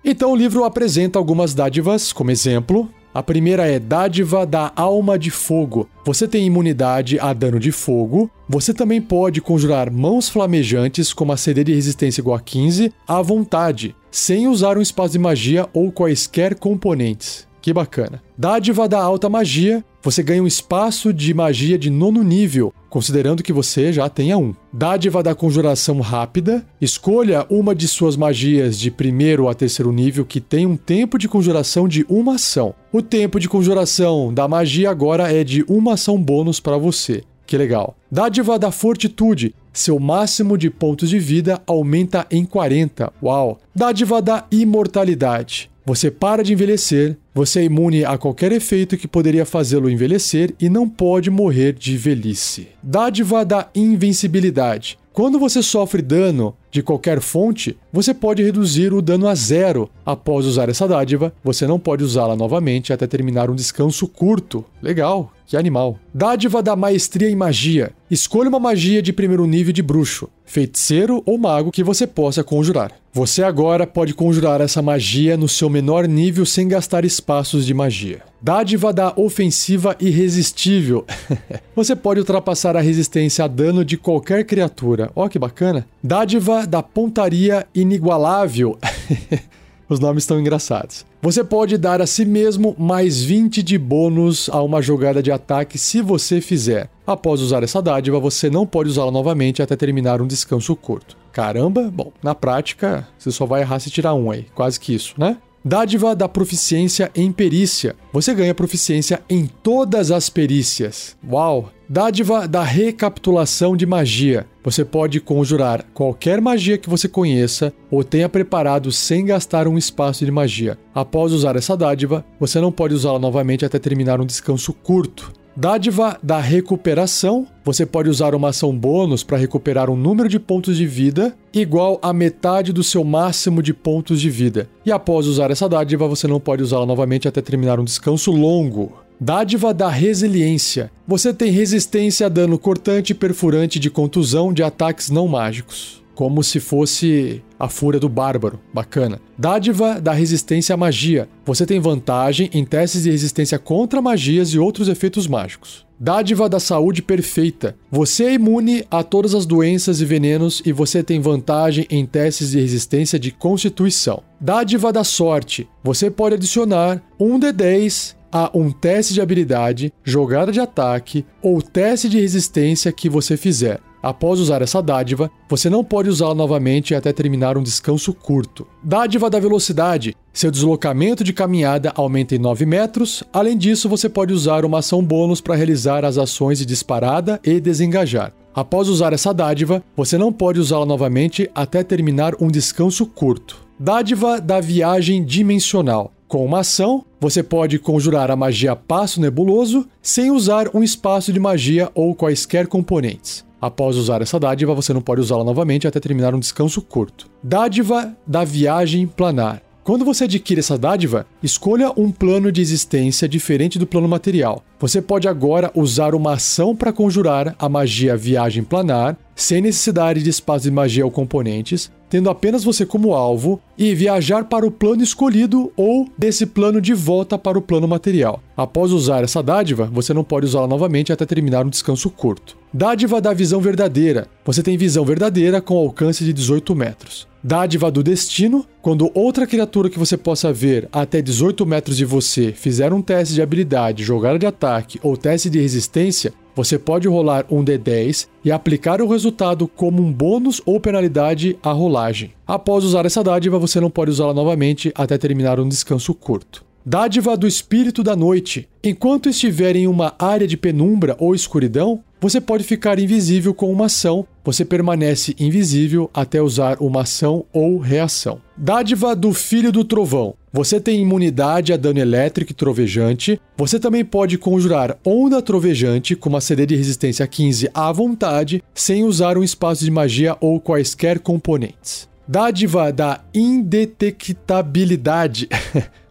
Então 0.06 0.32
o 0.32 0.36
livro 0.36 0.64
apresenta 0.64 1.20
algumas 1.20 1.54
dádivas, 1.54 2.14
como 2.14 2.32
exemplo, 2.32 2.90
a 3.18 3.24
primeira 3.24 3.66
é 3.66 3.80
Dádiva 3.80 4.46
da 4.46 4.72
Alma 4.76 5.18
de 5.18 5.32
Fogo. 5.32 5.90
Você 6.06 6.28
tem 6.28 6.46
imunidade 6.46 7.20
a 7.20 7.34
dano 7.34 7.60
de 7.60 7.72
fogo. 7.72 8.30
Você 8.48 8.76
também 8.76 9.02
pode 9.02 9.42
conjurar 9.42 9.92
mãos 9.92 10.30
flamejantes 10.30 11.14
com 11.14 11.24
uma 11.24 11.36
CD 11.36 11.64
de 11.64 11.74
resistência 11.74 12.22
igual 12.22 12.38
a 12.38 12.40
15 12.40 12.94
à 13.08 13.20
vontade, 13.24 13.96
sem 14.12 14.48
usar 14.48 14.78
um 14.78 14.84
espaço 14.84 15.14
de 15.14 15.18
magia 15.18 15.68
ou 15.74 15.92
quaisquer 15.92 16.54
componentes. 16.54 17.48
Que 17.62 17.74
bacana. 17.74 18.22
Dádiva 18.38 18.88
da 18.88 19.02
alta 19.02 19.28
magia, 19.28 19.84
você 20.02 20.24
ganha 20.24 20.42
um 20.42 20.48
espaço 20.48 21.12
de 21.12 21.34
magia 21.34 21.78
de 21.78 21.90
nono 21.90 22.24
nível, 22.24 22.74
considerando 22.90 23.44
que 23.44 23.52
você 23.52 23.92
já 23.92 24.08
tenha 24.08 24.38
um. 24.38 24.54
Dádiva 24.72 25.22
da 25.22 25.36
conjuração 25.36 26.00
rápida, 26.00 26.66
escolha 26.80 27.46
uma 27.50 27.76
de 27.76 27.88
suas 27.88 28.16
magias 28.16 28.80
de 28.80 28.90
primeiro 28.90 29.50
a 29.50 29.54
terceiro 29.54 29.92
nível 29.92 30.24
que 30.24 30.40
tem 30.40 30.66
um 30.66 30.78
tempo 30.78 31.18
de 31.18 31.28
conjuração 31.28 31.88
de 31.88 32.06
uma 32.08 32.36
ação. 32.36 32.74
O 32.92 33.02
tempo 33.02 33.40
de 33.40 33.50
conjuração 33.50 34.34
da 34.34 34.48
magia 34.48 34.90
agora 34.90 35.32
é 35.32 35.44
de 35.44 35.66
uma 35.68 35.96
ação 35.96 36.18
bônus 36.22 36.60
para 36.60 36.78
você. 36.78 37.24
Que 37.46 37.58
legal. 37.58 37.96
Dádiva 38.12 38.60
da 38.60 38.72
Fortitude. 38.72 39.56
Seu 39.72 40.00
máximo 40.00 40.58
de 40.58 40.70
pontos 40.70 41.10
de 41.10 41.20
vida 41.20 41.62
aumenta 41.66 42.26
em 42.32 42.44
40. 42.46 43.12
Uau. 43.22 43.60
Dádiva 43.76 44.22
da 44.22 44.46
Imortalidade. 44.52 45.70
Você 45.86 46.12
para 46.12 46.44
de 46.44 46.52
envelhecer, 46.52 47.18
você 47.38 47.60
é 47.60 47.64
imune 47.66 48.04
a 48.04 48.18
qualquer 48.18 48.52
efeito 48.52 48.98
que 48.98 49.08
poderia 49.08 49.46
fazê-lo 49.46 49.92
envelhecer 49.92 50.56
e 50.60 50.68
não 50.68 50.90
pode 50.90 51.30
morrer 51.30 51.72
de 51.74 51.96
velhice. 51.96 52.70
Dádiva 52.82 53.46
da 53.46 53.70
invencibilidade. 53.76 54.98
Quando 55.14 55.38
você 55.38 55.62
sofre 55.62 56.02
dano 56.02 56.56
de 56.78 56.84
qualquer 56.84 57.20
fonte, 57.20 57.76
você 57.92 58.14
pode 58.14 58.44
reduzir 58.44 58.94
o 58.94 59.02
dano 59.02 59.28
a 59.28 59.34
zero. 59.34 59.90
Após 60.06 60.46
usar 60.46 60.70
essa 60.70 60.88
dádiva, 60.88 61.34
você 61.44 61.66
não 61.66 61.80
pode 61.80 62.04
usá-la 62.04 62.36
novamente 62.36 62.94
até 62.94 63.08
terminar 63.08 63.50
um 63.50 63.56
descanso 63.56 64.08
curto. 64.08 64.64
Legal, 64.82 65.32
que 65.48 65.58
animal. 65.58 65.98
Dádiva 66.14 66.62
da 66.62 66.76
maestria 66.76 67.30
em 67.30 67.36
magia. 67.36 67.92
Escolha 68.12 68.50
uma 68.50 68.60
magia 68.60 69.02
de 69.02 69.12
primeiro 69.12 69.46
nível 69.46 69.74
de 69.74 69.82
bruxo, 69.82 70.30
feiticeiro 70.46 71.24
ou 71.26 71.38
mago 71.38 71.72
que 71.72 71.84
você 71.84 72.06
possa 72.06 72.44
conjurar. 72.44 72.92
Você 73.18 73.42
agora 73.42 73.88
pode 73.88 74.14
conjurar 74.14 74.62
essa 74.62 74.80
magia 74.80 75.36
no 75.36 75.50
seu 75.50 75.72
menor 75.72 76.08
nível 76.08 76.46
sem 76.46 76.68
gastar 76.68 77.04
espaços 77.04 77.66
de 77.66 77.74
magia. 77.74 78.22
Dádiva 78.40 78.94
da 78.94 79.12
ofensiva 79.16 79.96
irresistível. 80.00 81.04
você 81.76 81.96
pode 81.96 82.20
ultrapassar 82.20 82.78
a 82.78 82.82
resistência 82.82 83.44
a 83.44 83.48
dano 83.48 83.84
de 83.84 83.98
qualquer 83.98 84.46
criatura. 84.46 85.10
Ó, 85.16 85.26
oh, 85.26 85.30
que 85.30 85.40
bacana. 85.40 85.88
Dádiva 86.04 86.67
da 86.68 86.84
pontaria 86.84 87.66
inigualável. 87.74 88.78
Os 89.90 90.00
nomes 90.00 90.24
estão 90.24 90.40
engraçados. 90.40 91.06
Você 91.22 91.44
pode 91.44 91.78
dar 91.78 92.02
a 92.02 92.06
si 92.06 92.26
mesmo 92.26 92.76
mais 92.78 93.24
20 93.24 93.64
de 93.64 93.78
bônus 93.78 94.50
a 94.52 94.62
uma 94.62 94.82
jogada 94.82 95.24
de 95.24 95.32
ataque 95.32 95.78
se 95.78 96.02
você 96.02 96.42
fizer. 96.42 96.90
Após 97.06 97.42
usar 97.42 97.64
essa 97.64 97.82
dádiva, 97.82 98.20
você 98.20 98.50
não 98.50 98.68
pode 98.68 98.90
usá-la 98.90 99.12
novamente 99.12 99.62
até 99.62 99.76
terminar 99.78 100.22
um 100.22 100.28
descanso 100.28 100.76
curto. 100.76 101.18
Caramba, 101.32 101.90
bom, 101.90 102.12
na 102.22 102.36
prática, 102.36 103.08
você 103.18 103.32
só 103.32 103.46
vai 103.46 103.62
errar 103.62 103.80
se 103.80 103.90
tirar 103.90 104.14
um 104.14 104.30
aí, 104.30 104.46
quase 104.54 104.80
que 104.80 104.94
isso, 104.94 105.16
né? 105.18 105.38
Dádiva 105.64 106.16
da 106.16 106.30
proficiência 106.30 107.12
em 107.16 107.32
perícia. 107.32 107.96
Você 108.14 108.34
ganha 108.34 108.56
proficiência 108.56 109.22
em 109.30 109.48
todas 109.48 110.12
as 110.12 110.30
perícias. 110.30 111.18
Uau! 111.30 111.72
Dádiva 111.90 112.48
da 112.48 112.64
recapitulação 112.64 113.76
de 113.76 113.86
magia. 113.86 114.46
Você 114.68 114.84
pode 114.84 115.22
conjurar 115.22 115.86
qualquer 115.94 116.42
magia 116.42 116.78
que 116.78 116.90
você 116.90 117.08
conheça 117.08 117.72
ou 117.90 118.04
tenha 118.04 118.28
preparado 118.28 118.92
sem 118.92 119.24
gastar 119.24 119.66
um 119.66 119.78
espaço 119.78 120.26
de 120.26 120.30
magia. 120.30 120.78
Após 120.94 121.32
usar 121.32 121.56
essa 121.56 121.78
dádiva, 121.78 122.26
você 122.38 122.60
não 122.60 122.70
pode 122.70 122.94
usá-la 122.94 123.18
novamente 123.18 123.64
até 123.64 123.80
terminar 123.80 124.20
um 124.20 124.26
descanso 124.26 124.74
curto. 124.74 125.32
Dádiva 125.56 126.20
da 126.22 126.42
recuperação. 126.42 127.48
Você 127.64 127.86
pode 127.86 128.10
usar 128.10 128.36
uma 128.36 128.50
ação 128.50 128.78
bônus 128.78 129.24
para 129.24 129.38
recuperar 129.38 129.90
um 129.90 129.96
número 129.96 130.28
de 130.28 130.38
pontos 130.38 130.76
de 130.76 130.86
vida 130.86 131.34
igual 131.54 131.98
a 132.02 132.12
metade 132.12 132.74
do 132.74 132.84
seu 132.84 133.06
máximo 133.06 133.64
de 133.64 133.74
pontos 133.74 134.20
de 134.20 134.30
vida. 134.30 134.68
E 134.86 134.92
após 134.92 135.28
usar 135.28 135.50
essa 135.50 135.70
dádiva, 135.70 136.10
você 136.10 136.28
não 136.28 136.42
pode 136.42 136.62
usá-la 136.62 136.86
novamente 136.86 137.26
até 137.26 137.42
terminar 137.42 137.80
um 137.80 137.86
descanso 137.86 138.32
longo. 138.32 139.07
Dádiva 139.20 139.74
da 139.74 139.90
resiliência. 139.90 140.92
Você 141.08 141.34
tem 141.34 141.52
resistência 141.52 142.28
a 142.28 142.30
dano 142.30 142.60
cortante 142.60 143.16
perfurante 143.16 143.80
de 143.80 143.90
contusão 143.90 144.54
de 144.54 144.62
ataques 144.62 145.10
não 145.10 145.28
mágicos 145.28 146.06
como 146.18 146.44
se 146.44 146.60
fosse 146.60 147.44
a 147.60 147.70
fúria 147.70 148.00
do 148.00 148.10
bárbaro. 148.10 148.60
Bacana. 148.74 149.22
Dádiva 149.38 150.02
da 150.02 150.14
resistência 150.14 150.74
à 150.74 150.78
magia. 150.78 151.30
Você 151.46 151.64
tem 151.64 151.80
vantagem 151.80 152.50
em 152.52 152.66
testes 152.66 153.04
de 153.04 153.12
resistência 153.12 153.60
contra 153.60 154.02
magias 154.02 154.50
e 154.50 154.58
outros 154.58 154.88
efeitos 154.88 155.28
mágicos. 155.28 155.86
Dádiva 156.00 156.50
da 156.50 156.60
saúde 156.60 157.04
perfeita. 157.04 157.76
Você 157.92 158.24
é 158.24 158.34
imune 158.34 158.84
a 158.90 159.04
todas 159.04 159.36
as 159.36 159.46
doenças 159.46 160.02
e 160.02 160.06
venenos 160.06 160.60
e 160.66 160.72
você 160.72 161.04
tem 161.04 161.22
vantagem 161.22 161.86
em 161.88 162.04
testes 162.04 162.50
de 162.50 162.60
resistência 162.60 163.20
de 163.20 163.32
constituição. 163.32 164.24
Dádiva 164.42 164.92
da 164.92 165.04
sorte. 165.04 165.70
Você 165.84 166.10
pode 166.10 166.34
adicionar 166.34 167.00
um 167.20 167.40
D10 167.40 168.17
a 168.32 168.50
um 168.54 168.72
teste 168.72 169.14
de 169.14 169.22
habilidade, 169.22 169.94
jogada 170.04 170.52
de 170.52 170.60
ataque 170.60 171.26
ou 171.42 171.62
teste 171.62 172.10
de 172.10 172.20
resistência 172.20 172.92
que 172.92 173.10
você 173.10 173.38
fizer. 173.38 173.80
Após 174.02 174.40
usar 174.40 174.62
essa 174.62 174.82
dádiva, 174.82 175.30
você 175.50 175.70
não 175.70 175.84
pode 175.84 176.08
usá-la 176.08 176.36
novamente 176.36 176.94
até 176.94 177.12
terminar 177.12 177.58
um 177.58 177.64
descanso 177.64 178.14
curto. 178.14 178.68
Dádiva 178.84 179.30
da 179.30 179.40
velocidade. 179.40 180.16
Seu 180.32 180.52
deslocamento 180.52 181.24
de 181.24 181.34
caminhada 181.34 181.92
aumenta 181.96 182.36
em 182.36 182.40
9 182.40 182.66
metros. 182.66 183.24
Além 183.34 183.58
disso, 183.58 183.90
você 183.90 184.08
pode 184.08 184.34
usar 184.34 184.64
uma 184.64 184.80
ação 184.80 185.04
bônus 185.04 185.42
para 185.42 185.56
realizar 185.56 186.06
as 186.06 186.18
ações 186.18 186.60
de 186.60 186.66
disparada 186.66 187.40
e 187.44 187.60
desengajar. 187.60 188.32
Após 188.54 188.88
usar 188.88 189.14
essa 189.14 189.34
dádiva, 189.34 189.84
você 189.96 190.18
não 190.18 190.32
pode 190.32 190.60
usá-la 190.60 190.86
novamente 190.86 191.50
até 191.54 191.84
terminar 191.84 192.34
um 192.40 192.48
descanso 192.48 193.06
curto. 193.06 193.58
Dádiva 193.80 194.40
da 194.40 194.60
viagem 194.60 195.24
dimensional. 195.24 196.12
Com 196.28 196.44
uma 196.44 196.60
ação, 196.60 197.06
você 197.22 197.42
pode 197.42 197.80
conjurar 197.80 198.30
a 198.30 198.36
magia 198.36 198.76
Passo 198.76 199.22
Nebuloso 199.22 199.88
sem 200.02 200.30
usar 200.30 200.70
um 200.76 200.84
espaço 200.84 201.32
de 201.32 201.40
magia 201.40 201.90
ou 201.96 202.14
quaisquer 202.14 202.68
componentes. 202.68 203.46
Após 203.62 203.96
usar 203.96 204.22
essa 204.22 204.38
dádiva, 204.38 204.76
você 204.76 204.92
não 204.92 205.02
pode 205.02 205.22
usá-la 205.22 205.46
novamente 205.46 205.88
até 205.88 206.02
terminar 206.02 206.36
um 206.36 206.40
descanso 206.40 206.82
curto. 206.82 207.30
Dádiva 207.42 208.14
da 208.28 208.44
viagem 208.44 209.08
planar. 209.08 209.62
Quando 209.86 210.04
você 210.04 210.26
adquire 210.26 210.60
essa 210.60 210.78
dádiva, 210.78 211.26
escolha 211.42 211.94
um 211.96 212.12
plano 212.12 212.52
de 212.52 212.60
existência 212.60 213.26
diferente 213.26 213.80
do 213.80 213.88
plano 213.88 214.06
material. 214.06 214.62
Você 214.82 215.02
pode 215.02 215.30
agora 215.30 215.72
usar 215.74 216.14
uma 216.14 216.34
ação 216.34 216.76
para 216.76 216.92
conjurar 216.92 217.56
a 217.58 217.70
magia 217.70 218.18
Viagem 218.18 218.66
Planar, 218.66 219.16
sem 219.34 219.62
necessidade 219.62 220.22
de 220.22 220.30
espaço 220.30 220.66
de 220.66 220.72
magia 220.72 221.06
ou 221.06 221.10
componentes, 221.10 221.90
tendo 222.10 222.30
apenas 222.30 222.64
você 222.64 222.86
como 222.86 223.14
alvo, 223.14 223.60
e 223.78 223.94
viajar 223.94 224.46
para 224.46 224.66
o 224.66 224.72
plano 224.72 225.04
escolhido 225.04 225.72
ou 225.76 226.08
desse 226.18 226.46
plano 226.46 226.82
de 226.82 226.94
volta 226.94 227.38
para 227.38 227.58
o 227.58 227.62
plano 227.62 227.88
material. 227.88 228.42
Após 228.56 228.92
usar 228.92 229.24
essa 229.24 229.44
dádiva, 229.44 229.90
você 229.92 230.14
não 230.14 230.24
pode 230.24 230.46
usá-la 230.46 230.68
novamente 230.68 231.14
até 231.14 231.26
terminar 231.26 231.66
um 231.66 231.70
descanso 231.70 232.10
curto. 232.10 232.58
Dádiva 232.74 233.22
da 233.22 233.34
visão 233.34 233.62
verdadeira. 233.62 234.28
Você 234.46 234.62
tem 234.62 234.78
visão 234.78 235.06
verdadeira 235.06 235.62
com 235.62 235.78
alcance 235.78 236.24
de 236.24 236.34
18 236.34 236.76
metros. 236.76 237.28
Dádiva 237.44 237.90
do 237.90 238.04
destino. 238.04 238.66
Quando 238.82 239.12
outra 239.14 239.48
criatura 239.48 239.90
que 239.90 240.00
você 240.00 240.18
possa 240.18 240.52
ver 240.52 240.90
até 240.92 241.22
18 241.22 241.66
metros 241.66 241.98
de 241.98 242.06
você 242.06 242.52
fizer 242.52 242.92
um 242.92 243.02
teste 243.02 243.34
de 243.34 243.42
habilidade, 243.42 244.04
jogada 244.04 244.40
de 244.40 244.46
ataque 244.46 245.00
ou 245.02 245.16
teste 245.16 245.50
de 245.50 245.60
resistência, 245.60 246.34
você 246.58 246.80
pode 246.80 247.08
rolar 247.08 247.46
um 247.52 247.64
D10 247.64 248.28
e 248.44 248.52
aplicar 248.52 249.00
o 249.00 249.08
resultado 249.08 249.68
como 249.68 250.02
um 250.02 250.12
bônus 250.12 250.60
ou 250.66 250.80
penalidade 250.80 251.56
à 251.62 251.72
rolagem. 251.72 252.34
Após 252.48 252.84
usar 252.84 253.06
essa 253.06 253.24
dádiva, 253.24 253.60
você 253.60 253.80
não 253.80 253.92
pode 253.92 254.10
usá-la 254.10 254.34
novamente 254.34 254.92
até 254.96 255.20
terminar 255.20 255.60
um 255.60 255.70
descanso 255.70 256.16
curto. 256.16 256.66
Dádiva 256.90 257.36
do 257.36 257.46
espírito 257.46 258.02
da 258.02 258.16
noite. 258.16 258.66
Enquanto 258.82 259.28
estiver 259.28 259.76
em 259.76 259.88
uma 259.88 260.16
área 260.18 260.48
de 260.48 260.56
penumbra 260.56 261.18
ou 261.20 261.36
escuridão, 261.36 262.02
você 262.18 262.40
pode 262.40 262.64
ficar 262.64 262.98
invisível 262.98 263.54
com 263.54 263.70
uma 263.70 263.88
ação, 263.88 264.26
você 264.42 264.64
permanece 264.64 265.36
invisível 265.38 266.10
até 266.14 266.42
usar 266.42 266.78
uma 266.80 267.02
ação 267.02 267.44
ou 267.52 267.78
reação. 267.78 268.40
Dádiva 268.56 269.14
do 269.18 269.34
Filho 269.34 269.70
do 269.70 269.84
Trovão. 269.84 270.36
Você 270.54 270.80
tem 270.80 271.02
imunidade 271.02 271.74
a 271.74 271.78
dano 271.78 272.00
elétrico 272.00 272.54
e 272.54 272.56
trovejante. 272.56 273.38
Você 273.58 273.82
também 273.82 274.06
pode 274.06 274.38
conjurar 274.38 274.98
onda 275.06 275.42
trovejante 275.42 276.16
com 276.16 276.30
uma 276.30 276.40
CD 276.40 276.66
de 276.66 276.78
resistência 276.78 277.28
15 277.28 277.70
à 277.74 277.92
vontade, 277.92 278.64
sem 278.74 279.04
usar 279.04 279.38
um 279.38 279.44
espaço 279.44 279.84
de 279.84 279.92
magia 279.92 280.38
ou 280.40 280.58
quaisquer 280.58 281.20
componentes. 281.20 282.08
Dádiva 282.28 282.92
da 282.92 283.22
indetectabilidade. 283.34 285.48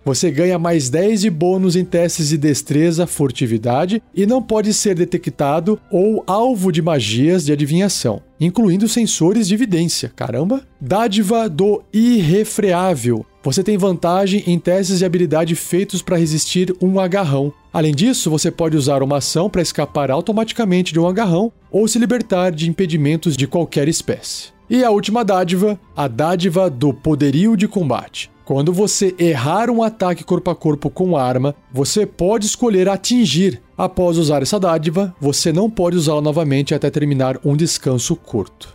Você 0.06 0.30
ganha 0.30 0.56
mais 0.56 0.88
10 0.88 1.22
de 1.22 1.30
bônus 1.30 1.74
em 1.74 1.84
testes 1.84 2.28
de 2.28 2.38
destreza, 2.38 3.08
furtividade 3.08 4.00
e 4.14 4.24
não 4.24 4.40
pode 4.40 4.72
ser 4.72 4.94
detectado 4.94 5.80
ou 5.90 6.22
alvo 6.28 6.70
de 6.70 6.80
magias 6.80 7.44
de 7.44 7.52
adivinhação, 7.52 8.22
incluindo 8.38 8.86
sensores 8.86 9.48
de 9.48 9.54
evidência. 9.54 10.12
Caramba! 10.14 10.62
Dádiva 10.80 11.48
do 11.48 11.82
irrefreável. 11.92 13.26
Você 13.42 13.64
tem 13.64 13.76
vantagem 13.76 14.44
em 14.46 14.60
testes 14.60 15.00
de 15.00 15.04
habilidade 15.04 15.56
feitos 15.56 16.02
para 16.02 16.16
resistir 16.16 16.72
um 16.80 17.00
agarrão. 17.00 17.52
Além 17.72 17.92
disso, 17.92 18.30
você 18.30 18.48
pode 18.48 18.76
usar 18.76 19.02
uma 19.02 19.18
ação 19.18 19.50
para 19.50 19.60
escapar 19.60 20.10
automaticamente 20.10 20.92
de 20.92 21.00
um 21.00 21.08
agarrão 21.08 21.52
ou 21.68 21.88
se 21.88 21.98
libertar 21.98 22.52
de 22.52 22.70
impedimentos 22.70 23.36
de 23.36 23.48
qualquer 23.48 23.88
espécie. 23.88 24.55
E 24.68 24.82
a 24.82 24.90
última 24.90 25.24
dádiva, 25.24 25.78
a 25.96 26.08
dádiva 26.08 26.68
do 26.68 26.92
poderio 26.92 27.56
de 27.56 27.68
combate. 27.68 28.30
Quando 28.44 28.72
você 28.72 29.14
errar 29.18 29.70
um 29.70 29.82
ataque 29.82 30.24
corpo 30.24 30.50
a 30.50 30.56
corpo 30.56 30.90
com 30.90 31.16
arma, 31.16 31.54
você 31.72 32.04
pode 32.04 32.46
escolher 32.46 32.88
atingir. 32.88 33.62
Após 33.78 34.18
usar 34.18 34.42
essa 34.42 34.58
dádiva, 34.58 35.14
você 35.20 35.52
não 35.52 35.70
pode 35.70 35.96
usá-la 35.96 36.20
novamente 36.20 36.74
até 36.74 36.90
terminar 36.90 37.38
um 37.44 37.56
descanso 37.56 38.16
curto. 38.16 38.74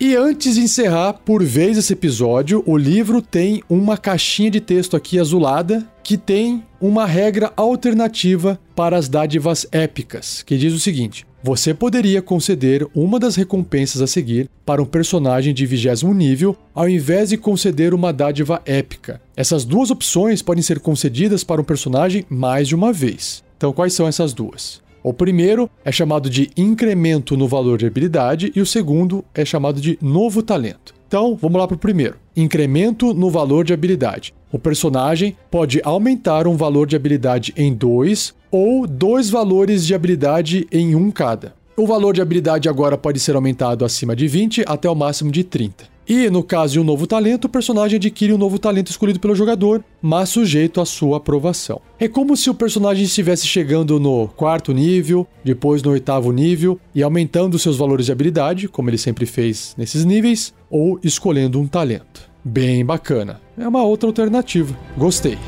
E 0.00 0.16
antes 0.16 0.56
de 0.56 0.62
encerrar 0.62 1.12
por 1.12 1.44
vez 1.44 1.78
esse 1.78 1.92
episódio, 1.92 2.62
o 2.66 2.76
livro 2.76 3.22
tem 3.22 3.62
uma 3.68 3.96
caixinha 3.96 4.50
de 4.50 4.60
texto 4.60 4.96
aqui 4.96 5.18
azulada 5.18 5.86
que 6.02 6.16
tem 6.16 6.64
uma 6.80 7.06
regra 7.06 7.52
alternativa 7.56 8.58
para 8.74 8.96
as 8.96 9.08
dádivas 9.08 9.66
épicas, 9.70 10.42
que 10.42 10.58
diz 10.58 10.72
o 10.74 10.80
seguinte: 10.80 11.24
você 11.42 11.74
poderia 11.74 12.22
conceder 12.22 12.86
uma 12.94 13.18
das 13.18 13.34
recompensas 13.34 14.00
a 14.00 14.06
seguir 14.06 14.48
para 14.64 14.80
um 14.80 14.86
personagem 14.86 15.52
de 15.52 15.66
vigésimo 15.66 16.14
nível, 16.14 16.56
ao 16.74 16.88
invés 16.88 17.30
de 17.30 17.36
conceder 17.36 17.92
uma 17.92 18.12
dádiva 18.12 18.62
épica. 18.64 19.20
Essas 19.36 19.64
duas 19.64 19.90
opções 19.90 20.40
podem 20.40 20.62
ser 20.62 20.78
concedidas 20.78 21.42
para 21.42 21.60
um 21.60 21.64
personagem 21.64 22.24
mais 22.28 22.68
de 22.68 22.74
uma 22.74 22.92
vez. 22.92 23.42
Então, 23.56 23.72
quais 23.72 23.92
são 23.92 24.06
essas 24.06 24.32
duas? 24.32 24.80
O 25.02 25.12
primeiro 25.12 25.68
é 25.84 25.90
chamado 25.90 26.30
de 26.30 26.48
incremento 26.56 27.36
no 27.36 27.48
valor 27.48 27.76
de 27.76 27.86
habilidade 27.86 28.52
e 28.54 28.60
o 28.60 28.66
segundo 28.66 29.24
é 29.34 29.44
chamado 29.44 29.80
de 29.80 29.98
novo 30.00 30.42
talento. 30.44 30.94
Então, 31.08 31.36
vamos 31.36 31.58
lá 31.60 31.66
para 31.66 31.74
o 31.74 31.78
primeiro: 31.78 32.16
incremento 32.36 33.12
no 33.14 33.30
valor 33.30 33.64
de 33.64 33.72
habilidade. 33.72 34.34
O 34.50 34.58
personagem 34.58 35.36
pode 35.50 35.80
aumentar 35.84 36.46
um 36.46 36.56
valor 36.56 36.86
de 36.86 36.96
habilidade 36.96 37.52
em 37.56 37.72
2 37.72 38.34
ou 38.50 38.86
dois 38.86 39.30
valores 39.30 39.86
de 39.86 39.94
habilidade 39.94 40.66
em 40.70 40.94
um 40.94 41.10
cada. 41.10 41.54
O 41.74 41.86
valor 41.86 42.12
de 42.12 42.20
habilidade 42.20 42.68
agora 42.68 42.98
pode 42.98 43.18
ser 43.18 43.34
aumentado 43.34 43.84
acima 43.84 44.14
de 44.14 44.28
20 44.28 44.62
até 44.66 44.90
o 44.90 44.94
máximo 44.94 45.30
de 45.30 45.42
30. 45.42 45.92
E 46.06 46.28
no 46.28 46.42
caso 46.42 46.74
de 46.74 46.80
um 46.80 46.84
novo 46.84 47.06
talento, 47.06 47.44
o 47.46 47.48
personagem 47.48 47.96
adquire 47.96 48.32
um 48.32 48.38
novo 48.38 48.58
talento 48.58 48.90
escolhido 48.90 49.20
pelo 49.20 49.36
jogador, 49.36 49.84
mas 50.02 50.28
sujeito 50.28 50.80
à 50.80 50.84
sua 50.84 51.18
aprovação. 51.18 51.80
É 51.98 52.08
como 52.08 52.36
se 52.36 52.50
o 52.50 52.54
personagem 52.54 53.04
estivesse 53.04 53.46
chegando 53.46 54.00
no 54.00 54.26
quarto 54.28 54.72
nível, 54.72 55.26
depois 55.44 55.82
no 55.82 55.92
oitavo 55.92 56.32
nível 56.32 56.78
e 56.94 57.02
aumentando 57.02 57.58
seus 57.58 57.76
valores 57.76 58.06
de 58.06 58.12
habilidade, 58.12 58.68
como 58.68 58.90
ele 58.90 58.98
sempre 58.98 59.24
fez 59.24 59.74
nesses 59.78 60.04
níveis, 60.04 60.52
ou 60.72 60.98
escolhendo 61.04 61.60
um 61.60 61.68
talento. 61.68 62.28
Bem 62.42 62.84
bacana. 62.84 63.40
É 63.56 63.68
uma 63.68 63.84
outra 63.84 64.08
alternativa. 64.08 64.76
Gostei. 64.96 65.38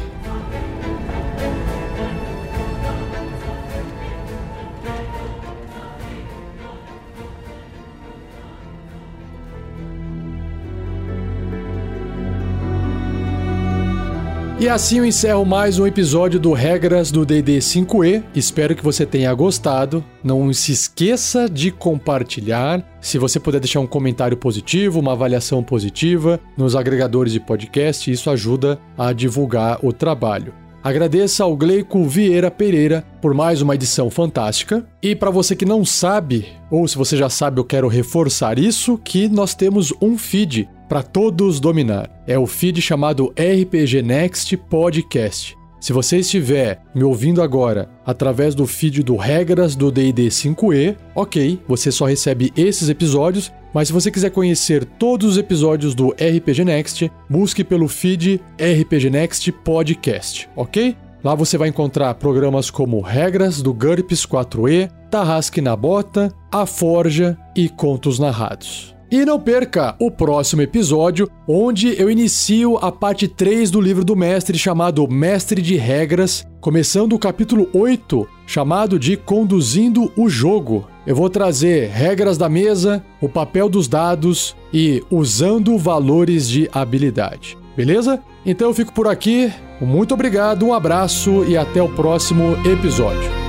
E 14.65 14.69
assim 14.71 14.97
eu 14.97 15.05
encerro 15.05 15.45
mais 15.45 15.79
um 15.79 15.87
episódio 15.87 16.41
do 16.41 16.55
Regras 16.55 17.11
do 17.11 17.27
DD 17.27 17.59
5E. 17.59 18.25
Espero 18.35 18.75
que 18.75 18.83
você 18.83 19.05
tenha 19.05 19.35
gostado. 19.35 20.03
Não 20.23 20.51
se 20.55 20.73
esqueça 20.73 21.51
de 21.51 21.71
compartilhar. 21.71 22.83
Se 22.99 23.19
você 23.19 23.39
puder 23.39 23.61
deixar 23.61 23.81
um 23.81 23.87
comentário 23.87 24.39
positivo, 24.39 25.01
uma 25.01 25.13
avaliação 25.13 25.63
positiva 25.63 26.41
nos 26.57 26.75
agregadores 26.75 27.35
de 27.35 27.41
podcast, 27.41 28.11
isso 28.11 28.31
ajuda 28.31 28.79
a 28.97 29.13
divulgar 29.13 29.85
o 29.85 29.93
trabalho. 29.93 30.55
Agradeça 30.83 31.45
ao 31.45 31.55
Gleico 31.55 32.03
Vieira 32.05 32.51
Pereira 32.51 33.05
por 33.21 33.35
mais 33.35 33.61
uma 33.61 33.75
edição 33.75 34.09
fantástica. 34.09 34.87
E 35.03 35.15
para 35.15 35.31
você 35.31 35.55
que 35.55 35.67
não 35.67 35.85
sabe, 35.85 36.47
ou 36.71 36.89
se 36.89 36.97
você 36.97 37.19
já 37.19 37.29
sabe, 37.29 37.61
eu 37.61 37.65
quero 37.65 37.87
reforçar 37.87 38.59
isso, 38.59 38.97
que 38.97 39.29
nós 39.29 39.55
temos 39.55 39.93
um 40.01 40.17
feed 40.17 40.67
para 40.89 41.03
todos 41.03 41.61
dominar. 41.61 42.11
É 42.27 42.39
o 42.39 42.47
feed 42.47 42.81
chamado 42.81 43.33
RPG 43.39 44.03
Next 44.03 44.57
Podcast. 44.57 45.57
Se 45.85 45.93
você 45.93 46.17
estiver 46.17 46.81
me 46.95 47.05
ouvindo 47.05 47.43
agora 47.43 47.91
através 48.07 48.55
do 48.55 48.67
feed 48.67 49.03
do 49.03 49.17
Regras 49.17 49.77
do 49.77 49.93
DD 49.93 50.29
5E, 50.29 50.97
ok, 51.15 51.61
você 51.69 51.93
só 51.93 52.07
recebe 52.07 52.51
esses 52.57 52.89
episódios, 52.89 53.53
mas 53.75 53.89
se 53.89 53.93
você 53.93 54.11
quiser 54.11 54.31
conhecer 54.31 54.87
todos 54.87 55.33
os 55.33 55.37
episódios 55.37 55.95
do 55.95 56.09
RPG 56.13 56.65
Next, 56.65 57.13
busque 57.29 57.63
pelo 57.63 57.87
feed 57.87 58.41
RPG 58.59 59.11
Next 59.11 59.53
Podcast, 59.53 60.49
ok? 60.57 60.97
Lá 61.23 61.35
você 61.35 61.59
vai 61.59 61.69
encontrar 61.69 62.15
programas 62.15 62.71
como 62.71 63.03
Regras 63.03 63.61
do 63.61 63.75
GURPS 63.75 64.25
4E, 64.25 64.91
Tarrasque 65.11 65.61
na 65.61 65.77
Bota, 65.77 66.33
A 66.51 66.65
Forja 66.65 67.37
e 67.55 67.69
Contos 67.69 68.19
Narrados. 68.19 68.94
E 69.11 69.25
não 69.25 69.39
perca 69.39 69.95
o 70.01 70.11
próximo 70.11 70.63
episódio, 70.63 71.29
onde 71.47 72.01
eu 72.01 72.11
inicio 72.11 72.77
a 72.79 72.91
parte 72.91 73.29
3 73.29 73.71
do 73.71 73.81
livro 73.81 74.05
do 74.05 74.17
mestre 74.17 74.59
chamado 74.59 75.07
Mestre 75.09 75.61
de 75.61 75.77
Regras, 75.77 76.45
começando 76.61 77.13
o 77.13 77.19
capítulo 77.19 77.69
8, 77.73 78.27
chamado 78.47 78.99
de 78.99 79.17
Conduzindo 79.17 80.11
o 80.17 80.29
Jogo. 80.29 80.89
Eu 81.07 81.15
vou 81.15 81.29
trazer 81.29 81.91
regras 81.91 82.39
da 82.39 82.49
mesa, 82.49 83.05
o 83.21 83.29
papel 83.29 83.69
dos 83.69 83.87
dados 83.87 84.57
e 84.73 85.03
usando 85.11 85.77
valores 85.77 86.49
de 86.49 86.69
habilidade. 86.73 87.59
Beleza? 87.77 88.21
Então 88.47 88.69
eu 88.69 88.75
fico 88.75 88.93
por 88.93 89.07
aqui. 89.07 89.53
Muito 89.81 90.15
obrigado, 90.15 90.65
um 90.65 90.73
abraço 90.73 91.45
e 91.45 91.57
até 91.57 91.83
o 91.83 91.89
próximo 91.89 92.57
episódio. 92.65 93.44